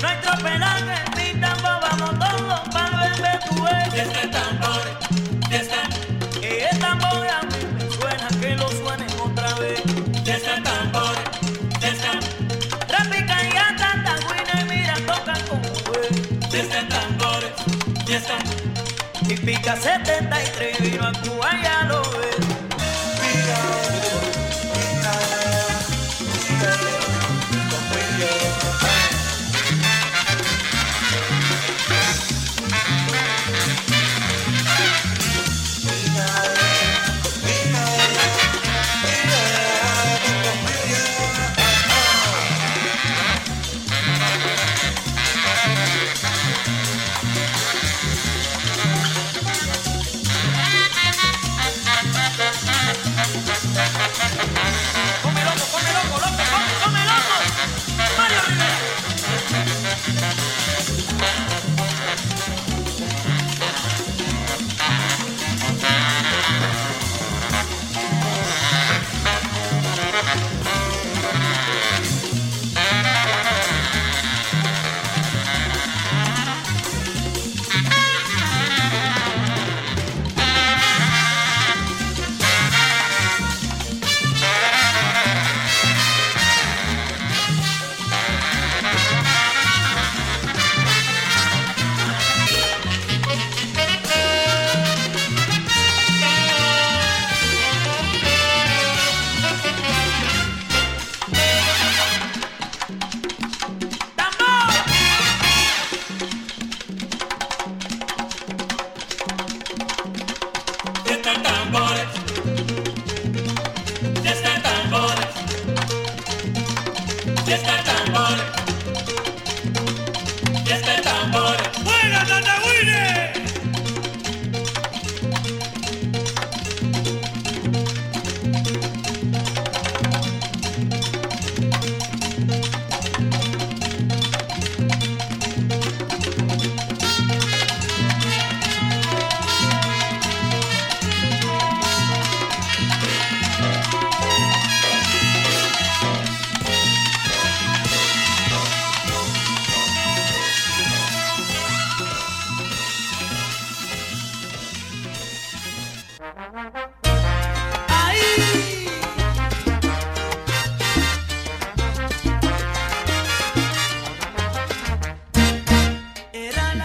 nuestro 0.00 0.32
pedal, 0.42 0.84
mi 1.14 1.40
vamos 1.42 2.18
todos, 2.18 2.62
vamos 2.72 3.02
el 3.04 3.24
este 4.00 4.26
bebé. 4.26 4.45
Típica 19.66 20.25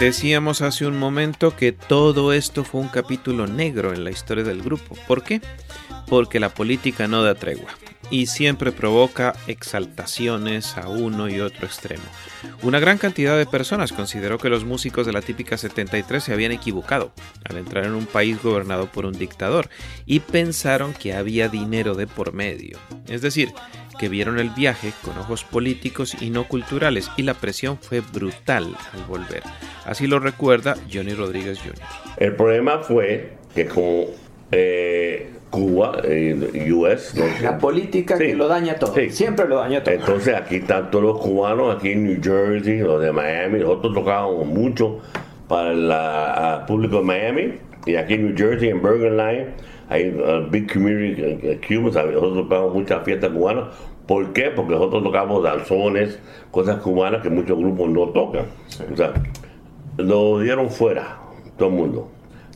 Decíamos 0.02 0.62
hace 0.62 0.84
un 0.84 0.98
momento 0.98 1.54
que 1.54 1.70
todo 1.70 2.32
esto 2.32 2.64
fue 2.64 2.80
un 2.80 2.88
capítulo 2.88 3.46
negro 3.46 3.94
en 3.94 4.02
la 4.02 4.10
historia 4.10 4.42
del 4.42 4.60
grupo. 4.60 4.96
¿Por 5.06 5.22
qué? 5.22 5.40
Porque 6.12 6.40
la 6.40 6.50
política 6.50 7.08
no 7.08 7.22
da 7.22 7.34
tregua 7.34 7.70
y 8.10 8.26
siempre 8.26 8.70
provoca 8.70 9.32
exaltaciones 9.46 10.76
a 10.76 10.86
uno 10.88 11.30
y 11.30 11.40
otro 11.40 11.64
extremo. 11.64 12.02
Una 12.60 12.80
gran 12.80 12.98
cantidad 12.98 13.38
de 13.38 13.46
personas 13.46 13.94
consideró 13.94 14.36
que 14.36 14.50
los 14.50 14.66
músicos 14.66 15.06
de 15.06 15.14
la 15.14 15.22
típica 15.22 15.56
73 15.56 16.22
se 16.22 16.34
habían 16.34 16.52
equivocado 16.52 17.14
al 17.48 17.56
entrar 17.56 17.86
en 17.86 17.94
un 17.94 18.04
país 18.04 18.42
gobernado 18.42 18.88
por 18.88 19.06
un 19.06 19.14
dictador 19.14 19.70
y 20.04 20.20
pensaron 20.20 20.92
que 20.92 21.14
había 21.14 21.48
dinero 21.48 21.94
de 21.94 22.06
por 22.06 22.34
medio. 22.34 22.78
Es 23.08 23.22
decir, 23.22 23.48
que 23.98 24.10
vieron 24.10 24.38
el 24.38 24.50
viaje 24.50 24.92
con 25.00 25.16
ojos 25.16 25.44
políticos 25.44 26.14
y 26.20 26.28
no 26.28 26.46
culturales 26.46 27.10
y 27.16 27.22
la 27.22 27.32
presión 27.32 27.78
fue 27.78 28.00
brutal 28.00 28.76
al 28.92 29.04
volver. 29.04 29.44
Así 29.86 30.06
lo 30.06 30.18
recuerda 30.18 30.76
Johnny 30.92 31.14
Rodríguez 31.14 31.58
Jr. 31.58 31.76
El 32.18 32.36
problema 32.36 32.80
fue 32.80 33.38
que 33.54 33.66
con 33.66 34.08
eh, 34.52 35.30
Cuba, 35.50 36.00
eh, 36.04 36.72
US, 36.72 37.14
¿no? 37.14 37.24
La 37.42 37.58
política 37.58 38.16
que 38.16 38.34
lo 38.34 38.48
daña 38.48 38.76
todo. 38.76 38.94
Siempre 39.10 39.46
lo 39.46 39.56
daña 39.56 39.82
todo. 39.82 39.94
Entonces 39.94 40.34
aquí 40.34 40.56
están 40.56 40.90
todos 40.90 41.04
los 41.04 41.18
cubanos, 41.18 41.76
aquí 41.76 41.92
en 41.92 42.04
New 42.04 42.20
Jersey, 42.22 42.78
los 42.78 43.02
de 43.02 43.12
Miami, 43.12 43.58
nosotros 43.58 43.92
tocábamos 43.92 44.46
mucho 44.46 45.00
para 45.48 45.72
el 45.72 46.66
público 46.66 46.96
de 46.98 47.02
Miami 47.02 47.52
y 47.84 47.96
aquí 47.96 48.14
en 48.14 48.28
New 48.28 48.36
Jersey, 48.36 48.70
en 48.70 48.80
Bergen 48.80 49.16
Line, 49.16 49.46
hay 49.88 50.08
un 50.08 50.50
big 50.50 50.72
community 50.72 51.20
eh, 51.22 51.60
cuban, 51.66 51.92
¿sabes? 51.92 52.14
nosotros 52.14 52.48
tocamos 52.48 52.74
muchas 52.74 53.04
fiestas 53.04 53.30
cubanas. 53.30 53.64
¿Por 54.06 54.32
qué? 54.32 54.50
Porque 54.54 54.72
nosotros 54.72 55.02
tocamos 55.02 55.42
danzones, 55.42 56.18
cosas 56.50 56.80
cubanas 56.80 57.22
que 57.22 57.30
muchos 57.30 57.58
grupos 57.58 57.90
no 57.90 58.08
tocan. 58.08 58.46
O 58.90 58.96
sea, 58.96 59.12
lo 59.98 60.40
dieron 60.40 60.70
fuera, 60.70 61.18
todo 61.58 61.68
el 61.68 61.74
mundo. 61.74 62.10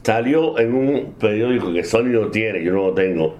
Salió 0.07 0.57
en 0.57 0.73
un 0.73 1.15
periódico 1.19 1.73
que 1.73 1.83
Sony 1.83 2.11
no 2.11 2.29
tiene, 2.29 2.63
yo 2.63 2.73
no 2.73 2.83
lo 2.87 2.95
tengo. 2.95 3.35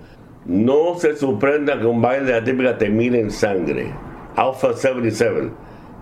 No 0.47 0.97
se 0.97 1.15
sorprenda 1.15 1.79
que 1.79 1.87
un 1.87 2.03
baile 2.03 2.27
de 2.27 2.33
la 2.33 2.43
típica 2.43 2.77
termine 2.77 3.21
en 3.21 3.31
sangre. 3.31 3.93
Alpha 4.35 4.73
77, 4.73 5.49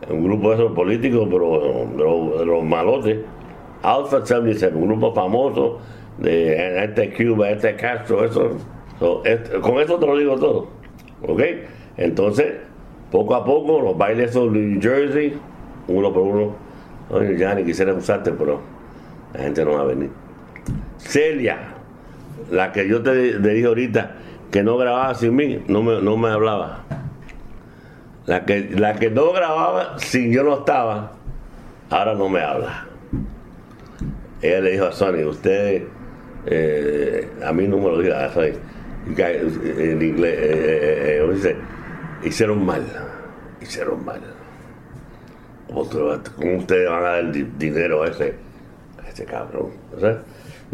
un 0.09 0.25
grupo 0.25 0.49
de 0.49 0.55
esos 0.55 0.73
políticos, 0.73 1.29
pero 1.31 1.85
de 1.95 2.47
los, 2.47 2.63
de 2.63 2.63
malotes. 2.63 3.19
Alpha 3.83 4.25
77, 4.25 4.75
un 4.75 4.87
grupo 4.87 5.13
famoso 5.13 5.81
de 6.17 6.83
este 6.83 7.13
Cuba, 7.13 7.51
este 7.51 7.77
Castro, 7.77 8.25
eso. 8.25 8.53
So, 8.99 9.23
con 9.61 9.81
eso 9.81 9.99
te 9.99 10.07
lo 10.07 10.17
digo 10.17 10.39
todo. 10.39 10.69
¿Ok? 11.29 11.43
Entonces, 11.99 12.55
poco 13.11 13.35
a 13.35 13.45
poco, 13.45 13.83
los 13.83 13.99
bailes 13.99 14.33
son 14.33 14.55
New 14.55 14.81
Jersey, 14.81 15.35
uno 15.89 16.11
por 16.11 16.23
uno. 16.23 16.57
Oye, 17.11 17.55
ni 17.55 17.65
quisiera 17.65 17.93
usarte, 17.93 18.33
pero 18.33 18.63
la 19.35 19.41
gente 19.41 19.63
no 19.63 19.73
va 19.73 19.83
a 19.83 19.85
venir. 19.85 20.24
Celia, 21.05 21.59
la 22.51 22.73
que 22.73 22.89
yo 22.89 23.03
te, 23.03 23.39
dije 23.39 23.67
ahorita, 23.67 24.13
que 24.51 24.63
no 24.63 24.77
grababa 24.77 25.15
sin 25.15 25.35
mí, 25.37 25.63
no 25.69 25.83
me, 25.83 26.01
no 26.01 26.17
me 26.17 26.31
hablaba. 26.31 26.85
La 28.27 28.45
que, 28.45 28.71
la 28.71 28.95
que 28.95 29.11
no 29.11 29.33
grababa 29.33 29.99
sin 29.99 30.33
yo 30.33 30.43
no 30.45 30.59
estaba, 30.59 31.13
ahora 31.91 32.15
no 32.15 32.29
me 32.29 32.41
habla. 32.41 32.87
Ella 34.41 34.61
le 34.61 34.73
dijo 34.73 34.87
a 34.87 34.93
Sonny, 34.93 35.25
usted, 35.25 35.85
eh, 36.47 37.31
a 37.45 37.53
mí 37.53 37.67
no 37.69 37.79
me 37.79 37.85
lo 37.85 37.99
diga, 38.01 38.31
you 39.07 39.15
guys, 39.15 39.59
en 39.79 40.01
inglés, 40.03 40.39
eh, 40.39 40.51
eh, 40.53 41.21
eh, 41.23 41.33
dice, 41.35 41.57
hicieron 42.25 42.65
mal, 42.65 42.83
hicieron 43.61 44.05
mal. 44.05 44.21
¿Cómo, 45.69 45.83
ustedes 45.83 46.89
van 46.89 47.05
a 47.05 47.09
dar 47.09 47.33
di- 47.33 47.51
dinero 47.59 48.03
a 48.03 48.09
ese, 48.09 48.35
a 49.05 49.09
ese 49.09 49.25
cabrón? 49.25 49.71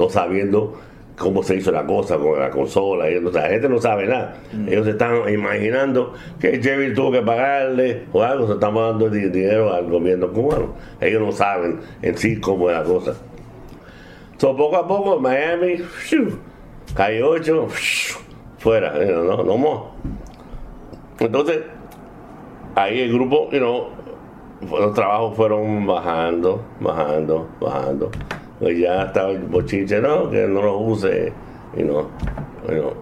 No 0.00 0.08
sabiendo 0.08 0.74
cómo 1.18 1.42
se 1.42 1.56
hizo 1.56 1.70
la 1.70 1.84
cosa 1.84 2.16
con 2.16 2.38
la 2.40 2.48
consola. 2.50 3.10
Y, 3.10 3.16
o 3.16 3.30
sea, 3.30 3.42
la 3.42 3.48
gente 3.50 3.68
no 3.68 3.78
sabe 3.78 4.06
nada. 4.06 4.36
Ellos 4.66 4.86
se 4.86 4.92
están 4.92 5.28
imaginando 5.32 6.14
que 6.40 6.62
Jerry 6.62 6.94
tuvo 6.94 7.12
que 7.12 7.20
pagarle 7.20 8.04
o 8.12 8.22
algo, 8.22 8.46
se 8.46 8.54
están 8.54 8.74
dando 8.74 9.10
di- 9.10 9.28
dinero 9.28 9.72
al 9.72 9.90
gobierno 9.90 10.32
cubano. 10.32 10.74
Ellos 11.00 11.20
no 11.20 11.30
saben 11.32 11.80
en 12.00 12.16
sí 12.16 12.40
cómo 12.40 12.70
es 12.70 12.76
la 12.78 12.84
cosa. 12.84 13.14
So, 14.38 14.56
poco 14.56 14.76
a 14.76 14.88
poco, 14.88 15.20
Miami, 15.20 15.76
¡shiu! 16.06 16.38
calle 16.94 17.22
8, 17.22 17.66
fuera, 18.58 18.98
you 19.04 19.12
know, 19.12 19.44
no, 19.44 19.58
no. 19.58 19.90
Entonces, 21.18 21.60
ahí 22.74 23.00
el 23.00 23.12
grupo, 23.12 23.50
you 23.52 23.58
know, 23.58 23.88
los 24.70 24.94
trabajos 24.94 25.36
fueron 25.36 25.86
bajando, 25.86 26.62
bajando, 26.80 27.48
bajando. 27.60 28.10
Pues 28.60 28.78
ya 28.78 29.04
estaba 29.04 29.30
el 29.30 29.38
bochinche, 29.40 30.00
no, 30.00 30.30
que 30.30 30.46
no 30.46 30.62
lo 30.62 30.78
use. 30.78 31.32
Y 31.76 31.82
no, 31.82 32.08
bueno, 32.66 32.92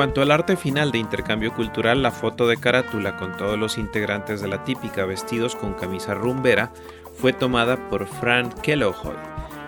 cuanto 0.00 0.22
al 0.22 0.30
arte 0.30 0.56
final 0.56 0.92
de 0.92 0.98
intercambio 0.98 1.52
cultural, 1.52 2.02
la 2.02 2.10
foto 2.10 2.48
de 2.48 2.56
carátula 2.56 3.18
con 3.18 3.36
todos 3.36 3.58
los 3.58 3.76
integrantes 3.76 4.40
de 4.40 4.48
la 4.48 4.64
típica 4.64 5.04
vestidos 5.04 5.54
con 5.54 5.74
camisa 5.74 6.14
rumbera 6.14 6.72
fue 7.18 7.34
tomada 7.34 7.76
por 7.90 8.06
Frank 8.06 8.62
Kelohoy, 8.62 9.14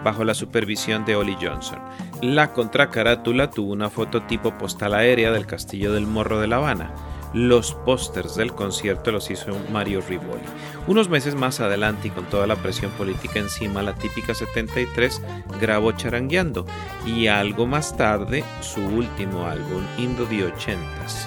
bajo 0.03 0.25
la 0.25 0.33
supervisión 0.33 1.05
de 1.05 1.17
Ollie 1.17 1.37
Johnson. 1.39 1.81
La 2.23 2.55
contracarátula 2.55 3.51
tuvo 3.51 3.75
una 3.75 3.91
foto 3.91 4.23
tipo 4.23 4.57
postal 4.57 4.95
aérea 4.95 5.33
del 5.33 5.45
Castillo 5.45 5.93
del 5.93 6.07
Morro 6.07 6.41
de 6.41 6.47
La 6.47 6.57
Habana. 6.57 6.95
Los 7.33 7.73
pósters 7.73 8.35
del 8.35 8.53
concierto 8.53 9.11
los 9.11 9.31
hizo 9.31 9.57
Mario 9.71 10.03
Rivoli. 10.07 10.43
Unos 10.87 11.09
meses 11.09 11.35
más 11.35 11.61
adelante 11.61 12.09
y 12.09 12.11
con 12.11 12.27
toda 12.27 12.47
la 12.47 12.57
presión 12.57 12.91
política 12.93 13.39
encima, 13.39 13.83
la 13.83 13.95
típica 13.95 14.35
73 14.35 15.23
grabó 15.59 15.93
Charangueando 15.93 16.67
y 17.07 17.29
algo 17.29 17.67
más 17.67 17.97
tarde 17.97 18.45
su 18.61 18.81
último 18.83 19.47
álbum, 19.47 19.83
Indo 19.97 20.27
de 20.27 20.53
80s, 20.53 21.27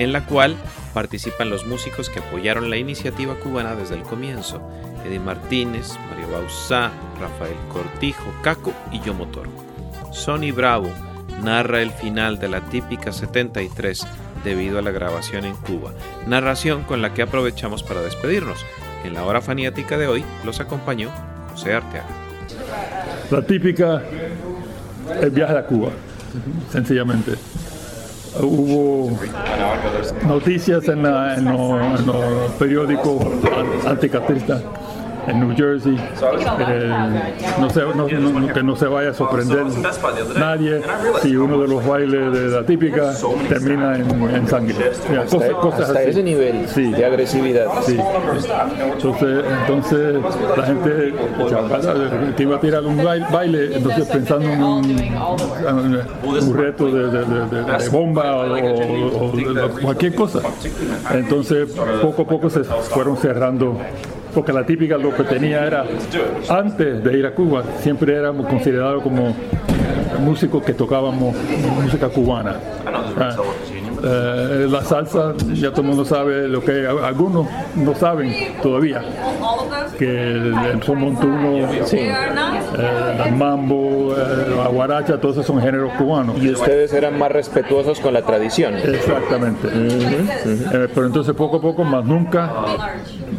en 0.00 0.12
la 0.12 0.26
cual 0.26 0.56
participan 0.92 1.50
los 1.50 1.66
músicos 1.66 2.10
que 2.10 2.18
apoyaron 2.18 2.68
la 2.68 2.76
iniciativa 2.76 3.36
cubana 3.36 3.76
desde 3.76 3.94
el 3.94 4.02
comienzo, 4.02 4.60
Eddie 5.04 5.20
Martínez, 5.20 5.92
Mario 6.10 6.30
Bauzá, 6.32 6.90
Rafael 7.20 7.56
Cortijo, 7.72 8.32
Caco 8.42 8.72
y 8.90 9.00
Yomo 9.00 9.26
Toro. 9.28 9.50
Sonny 10.12 10.50
Bravo 10.50 10.88
narra 11.42 11.82
el 11.82 11.90
final 11.90 12.38
de 12.38 12.48
la 12.48 12.60
típica 12.62 13.12
73 13.12 14.06
debido 14.44 14.78
a 14.78 14.82
la 14.82 14.90
grabación 14.90 15.44
en 15.44 15.56
Cuba, 15.56 15.92
narración 16.26 16.82
con 16.84 17.02
la 17.02 17.14
que 17.14 17.22
aprovechamos 17.22 17.82
para 17.82 18.02
despedirnos. 18.02 18.64
En 19.04 19.14
la 19.14 19.24
hora 19.24 19.40
faniática 19.40 19.98
de 19.98 20.06
hoy 20.06 20.24
los 20.44 20.60
acompañó 20.60 21.10
José 21.52 21.74
Arteaga. 21.74 22.06
La 23.30 23.42
típica, 23.42 24.02
el 25.20 25.30
viaje 25.30 25.56
a 25.58 25.66
Cuba, 25.66 25.90
sencillamente. 26.70 27.32
Hubo 28.40 29.16
noticias 30.26 30.88
en, 30.88 31.02
la- 31.04 31.36
en 31.36 31.44
los 31.44 32.50
periódicos 32.58 33.24
anticatristas 33.86 34.62
en 35.26 35.40
New 35.40 35.56
Jersey. 35.56 35.96
Eh, 35.96 36.92
no 37.60 37.70
se- 37.70 37.80
no- 37.80 38.08
no- 38.08 38.52
que 38.54 38.62
no 38.62 38.76
se 38.76 38.86
vaya 38.86 39.10
a 39.10 39.14
sorprender 39.14 39.64
nadie 40.38 40.80
si 41.22 41.36
uno 41.36 41.58
de 41.60 41.68
los 41.68 41.86
bailes 41.86 42.32
de 42.32 42.48
la 42.48 42.64
típica 42.66 43.12
termina 43.48 43.96
en, 43.96 44.10
en 44.34 44.48
sangre. 44.48 44.74
Hasta, 44.90 45.24
cosas, 45.36 45.50
cosas 45.54 45.80
hasta 45.80 46.02
ese 46.02 46.22
nivel 46.22 46.68
Sí. 46.68 46.90
de 46.92 47.04
agresividad. 47.04 47.66
Sí. 47.82 47.98
Entonces, 48.92 49.44
entonces 49.60 50.16
la 50.56 50.64
gente 50.66 51.14
que 52.36 52.42
iba 52.42 52.56
a 52.56 52.60
tirar 52.60 52.84
un 52.84 53.02
baile, 53.32 53.76
entonces 53.76 54.06
pensando 54.08 54.48
en 54.50 54.62
un, 54.62 56.00
un 56.24 56.54
reto 56.56 56.86
de, 56.86 57.10
de- 57.10 57.24
de- 57.24 57.64
de- 57.64 57.88
bomba 57.90 58.36
o, 58.36 58.54
o- 58.54 59.26
o 59.28 59.68
cualquier 59.82 60.14
cosa. 60.14 60.40
Entonces, 61.12 61.68
poco 62.02 62.22
a 62.22 62.26
poco 62.26 62.50
se 62.50 62.64
fueron 62.64 63.16
cerrando. 63.16 63.76
Porque 64.34 64.52
la 64.52 64.66
típica 64.66 64.98
lo 64.98 65.14
que 65.14 65.22
tenía 65.22 65.64
era, 65.64 65.84
antes 66.48 67.04
de 67.04 67.18
ir 67.18 67.26
a 67.26 67.34
Cuba, 67.34 67.62
siempre 67.78 68.14
éramos 68.14 68.46
considerados 68.46 69.02
como 69.02 69.34
músicos 70.20 70.62
que 70.64 70.74
tocábamos 70.74 71.34
música 71.80 72.08
cubana. 72.08 72.56
Ah, 73.18 73.36
eh, 74.04 74.66
la 74.70 74.82
salsa, 74.82 75.34
ya 75.54 75.70
todo 75.70 75.80
el 75.82 75.88
mundo 75.88 76.04
sabe 76.04 76.46
lo 76.48 76.60
que 76.60 76.86
algunos 76.86 77.46
no 77.74 77.94
saben 77.94 78.54
todavía, 78.62 79.02
que 79.98 80.32
el 80.32 80.82
son 80.84 81.00
montuno, 81.00 81.58
eh, 81.72 83.22
el 83.26 83.32
mambo, 83.34 84.14
eh, 84.16 84.54
la 84.56 84.68
guaracha, 84.68 85.18
todos 85.18 85.36
esos 85.36 85.46
son 85.46 85.60
géneros 85.60 85.92
cubanos. 85.94 86.36
Y 86.42 86.50
ustedes 86.50 86.92
eran 86.92 87.18
más 87.18 87.32
respetuosos 87.32 88.00
con 88.00 88.12
la 88.12 88.22
tradición. 88.22 88.74
Exactamente. 88.74 89.68
Eh, 89.72 90.88
pero 90.94 91.06
entonces 91.06 91.34
poco 91.34 91.56
a 91.56 91.60
poco, 91.60 91.84
más 91.84 92.04
nunca, 92.04 92.50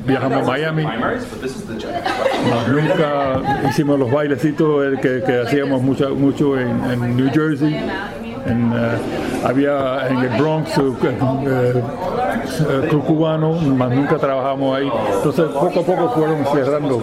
viajamos 0.05 0.47
a 0.47 0.51
Miami, 0.51 0.83
más 0.83 2.67
nunca 2.67 3.69
hicimos 3.69 3.99
los 3.99 4.11
bailecitos 4.11 4.85
eh, 4.85 4.99
que, 5.01 5.23
que 5.25 5.41
hacíamos 5.41 5.81
mucho, 5.81 6.15
mucho 6.15 6.57
en, 6.59 6.69
en 6.91 7.17
New 7.17 7.29
Jersey. 7.31 7.75
En, 8.45 8.71
eh, 8.73 8.97
había 9.43 10.07
en 10.07 10.17
el 10.19 10.41
Bronx, 10.41 10.77
eh, 10.77 10.81
eh, 10.81 11.83
eh, 12.59 12.87
club 12.89 13.05
cubano, 13.05 13.53
más 13.53 13.89
nunca 13.89 14.17
trabajamos 14.17 14.77
ahí. 14.77 14.89
Entonces 15.15 15.45
poco 15.49 15.79
a 15.79 15.83
poco 15.83 16.09
fueron 16.09 16.45
cerrando, 16.53 17.01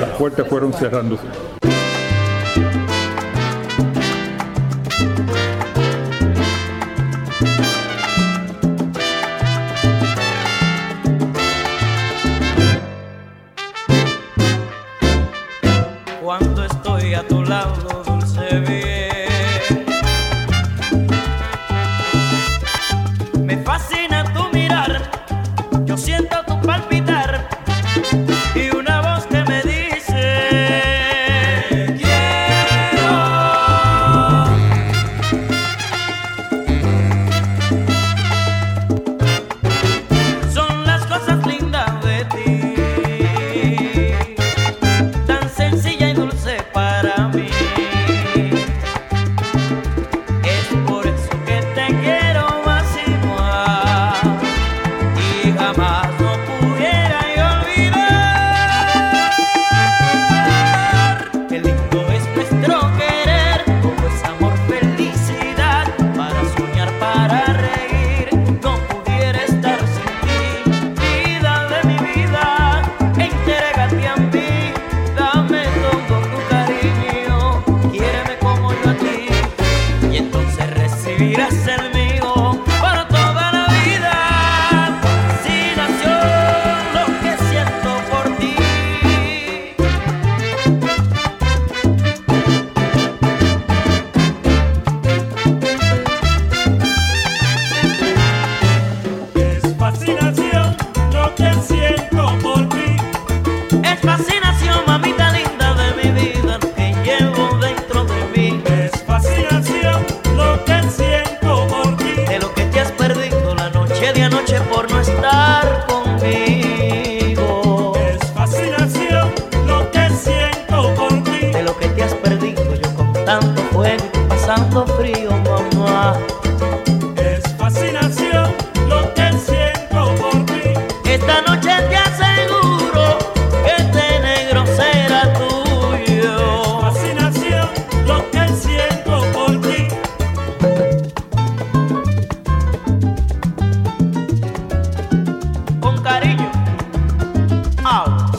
las 0.00 0.10
puertas 0.10 0.46
fueron 0.46 0.72
cerrándose. 0.72 1.24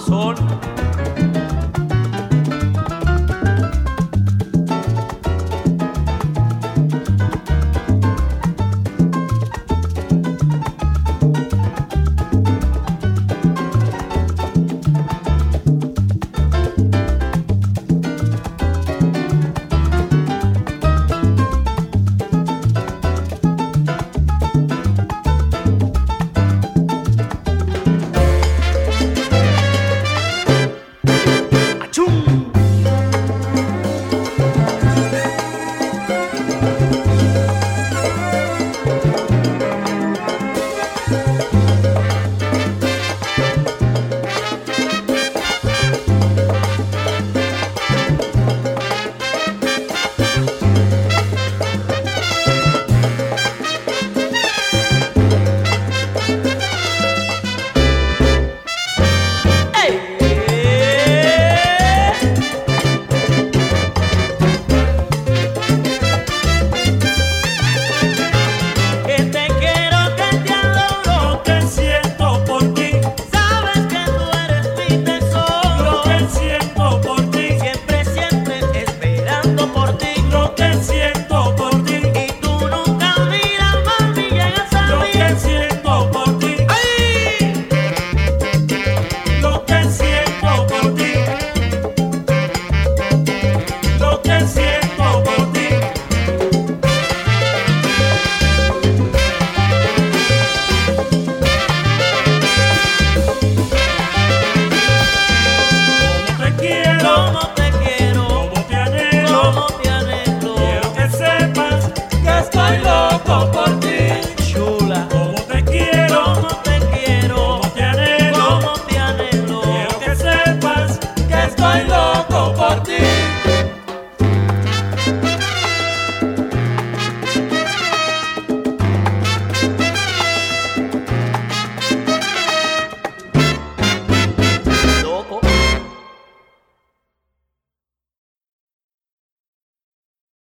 sol 0.05 0.35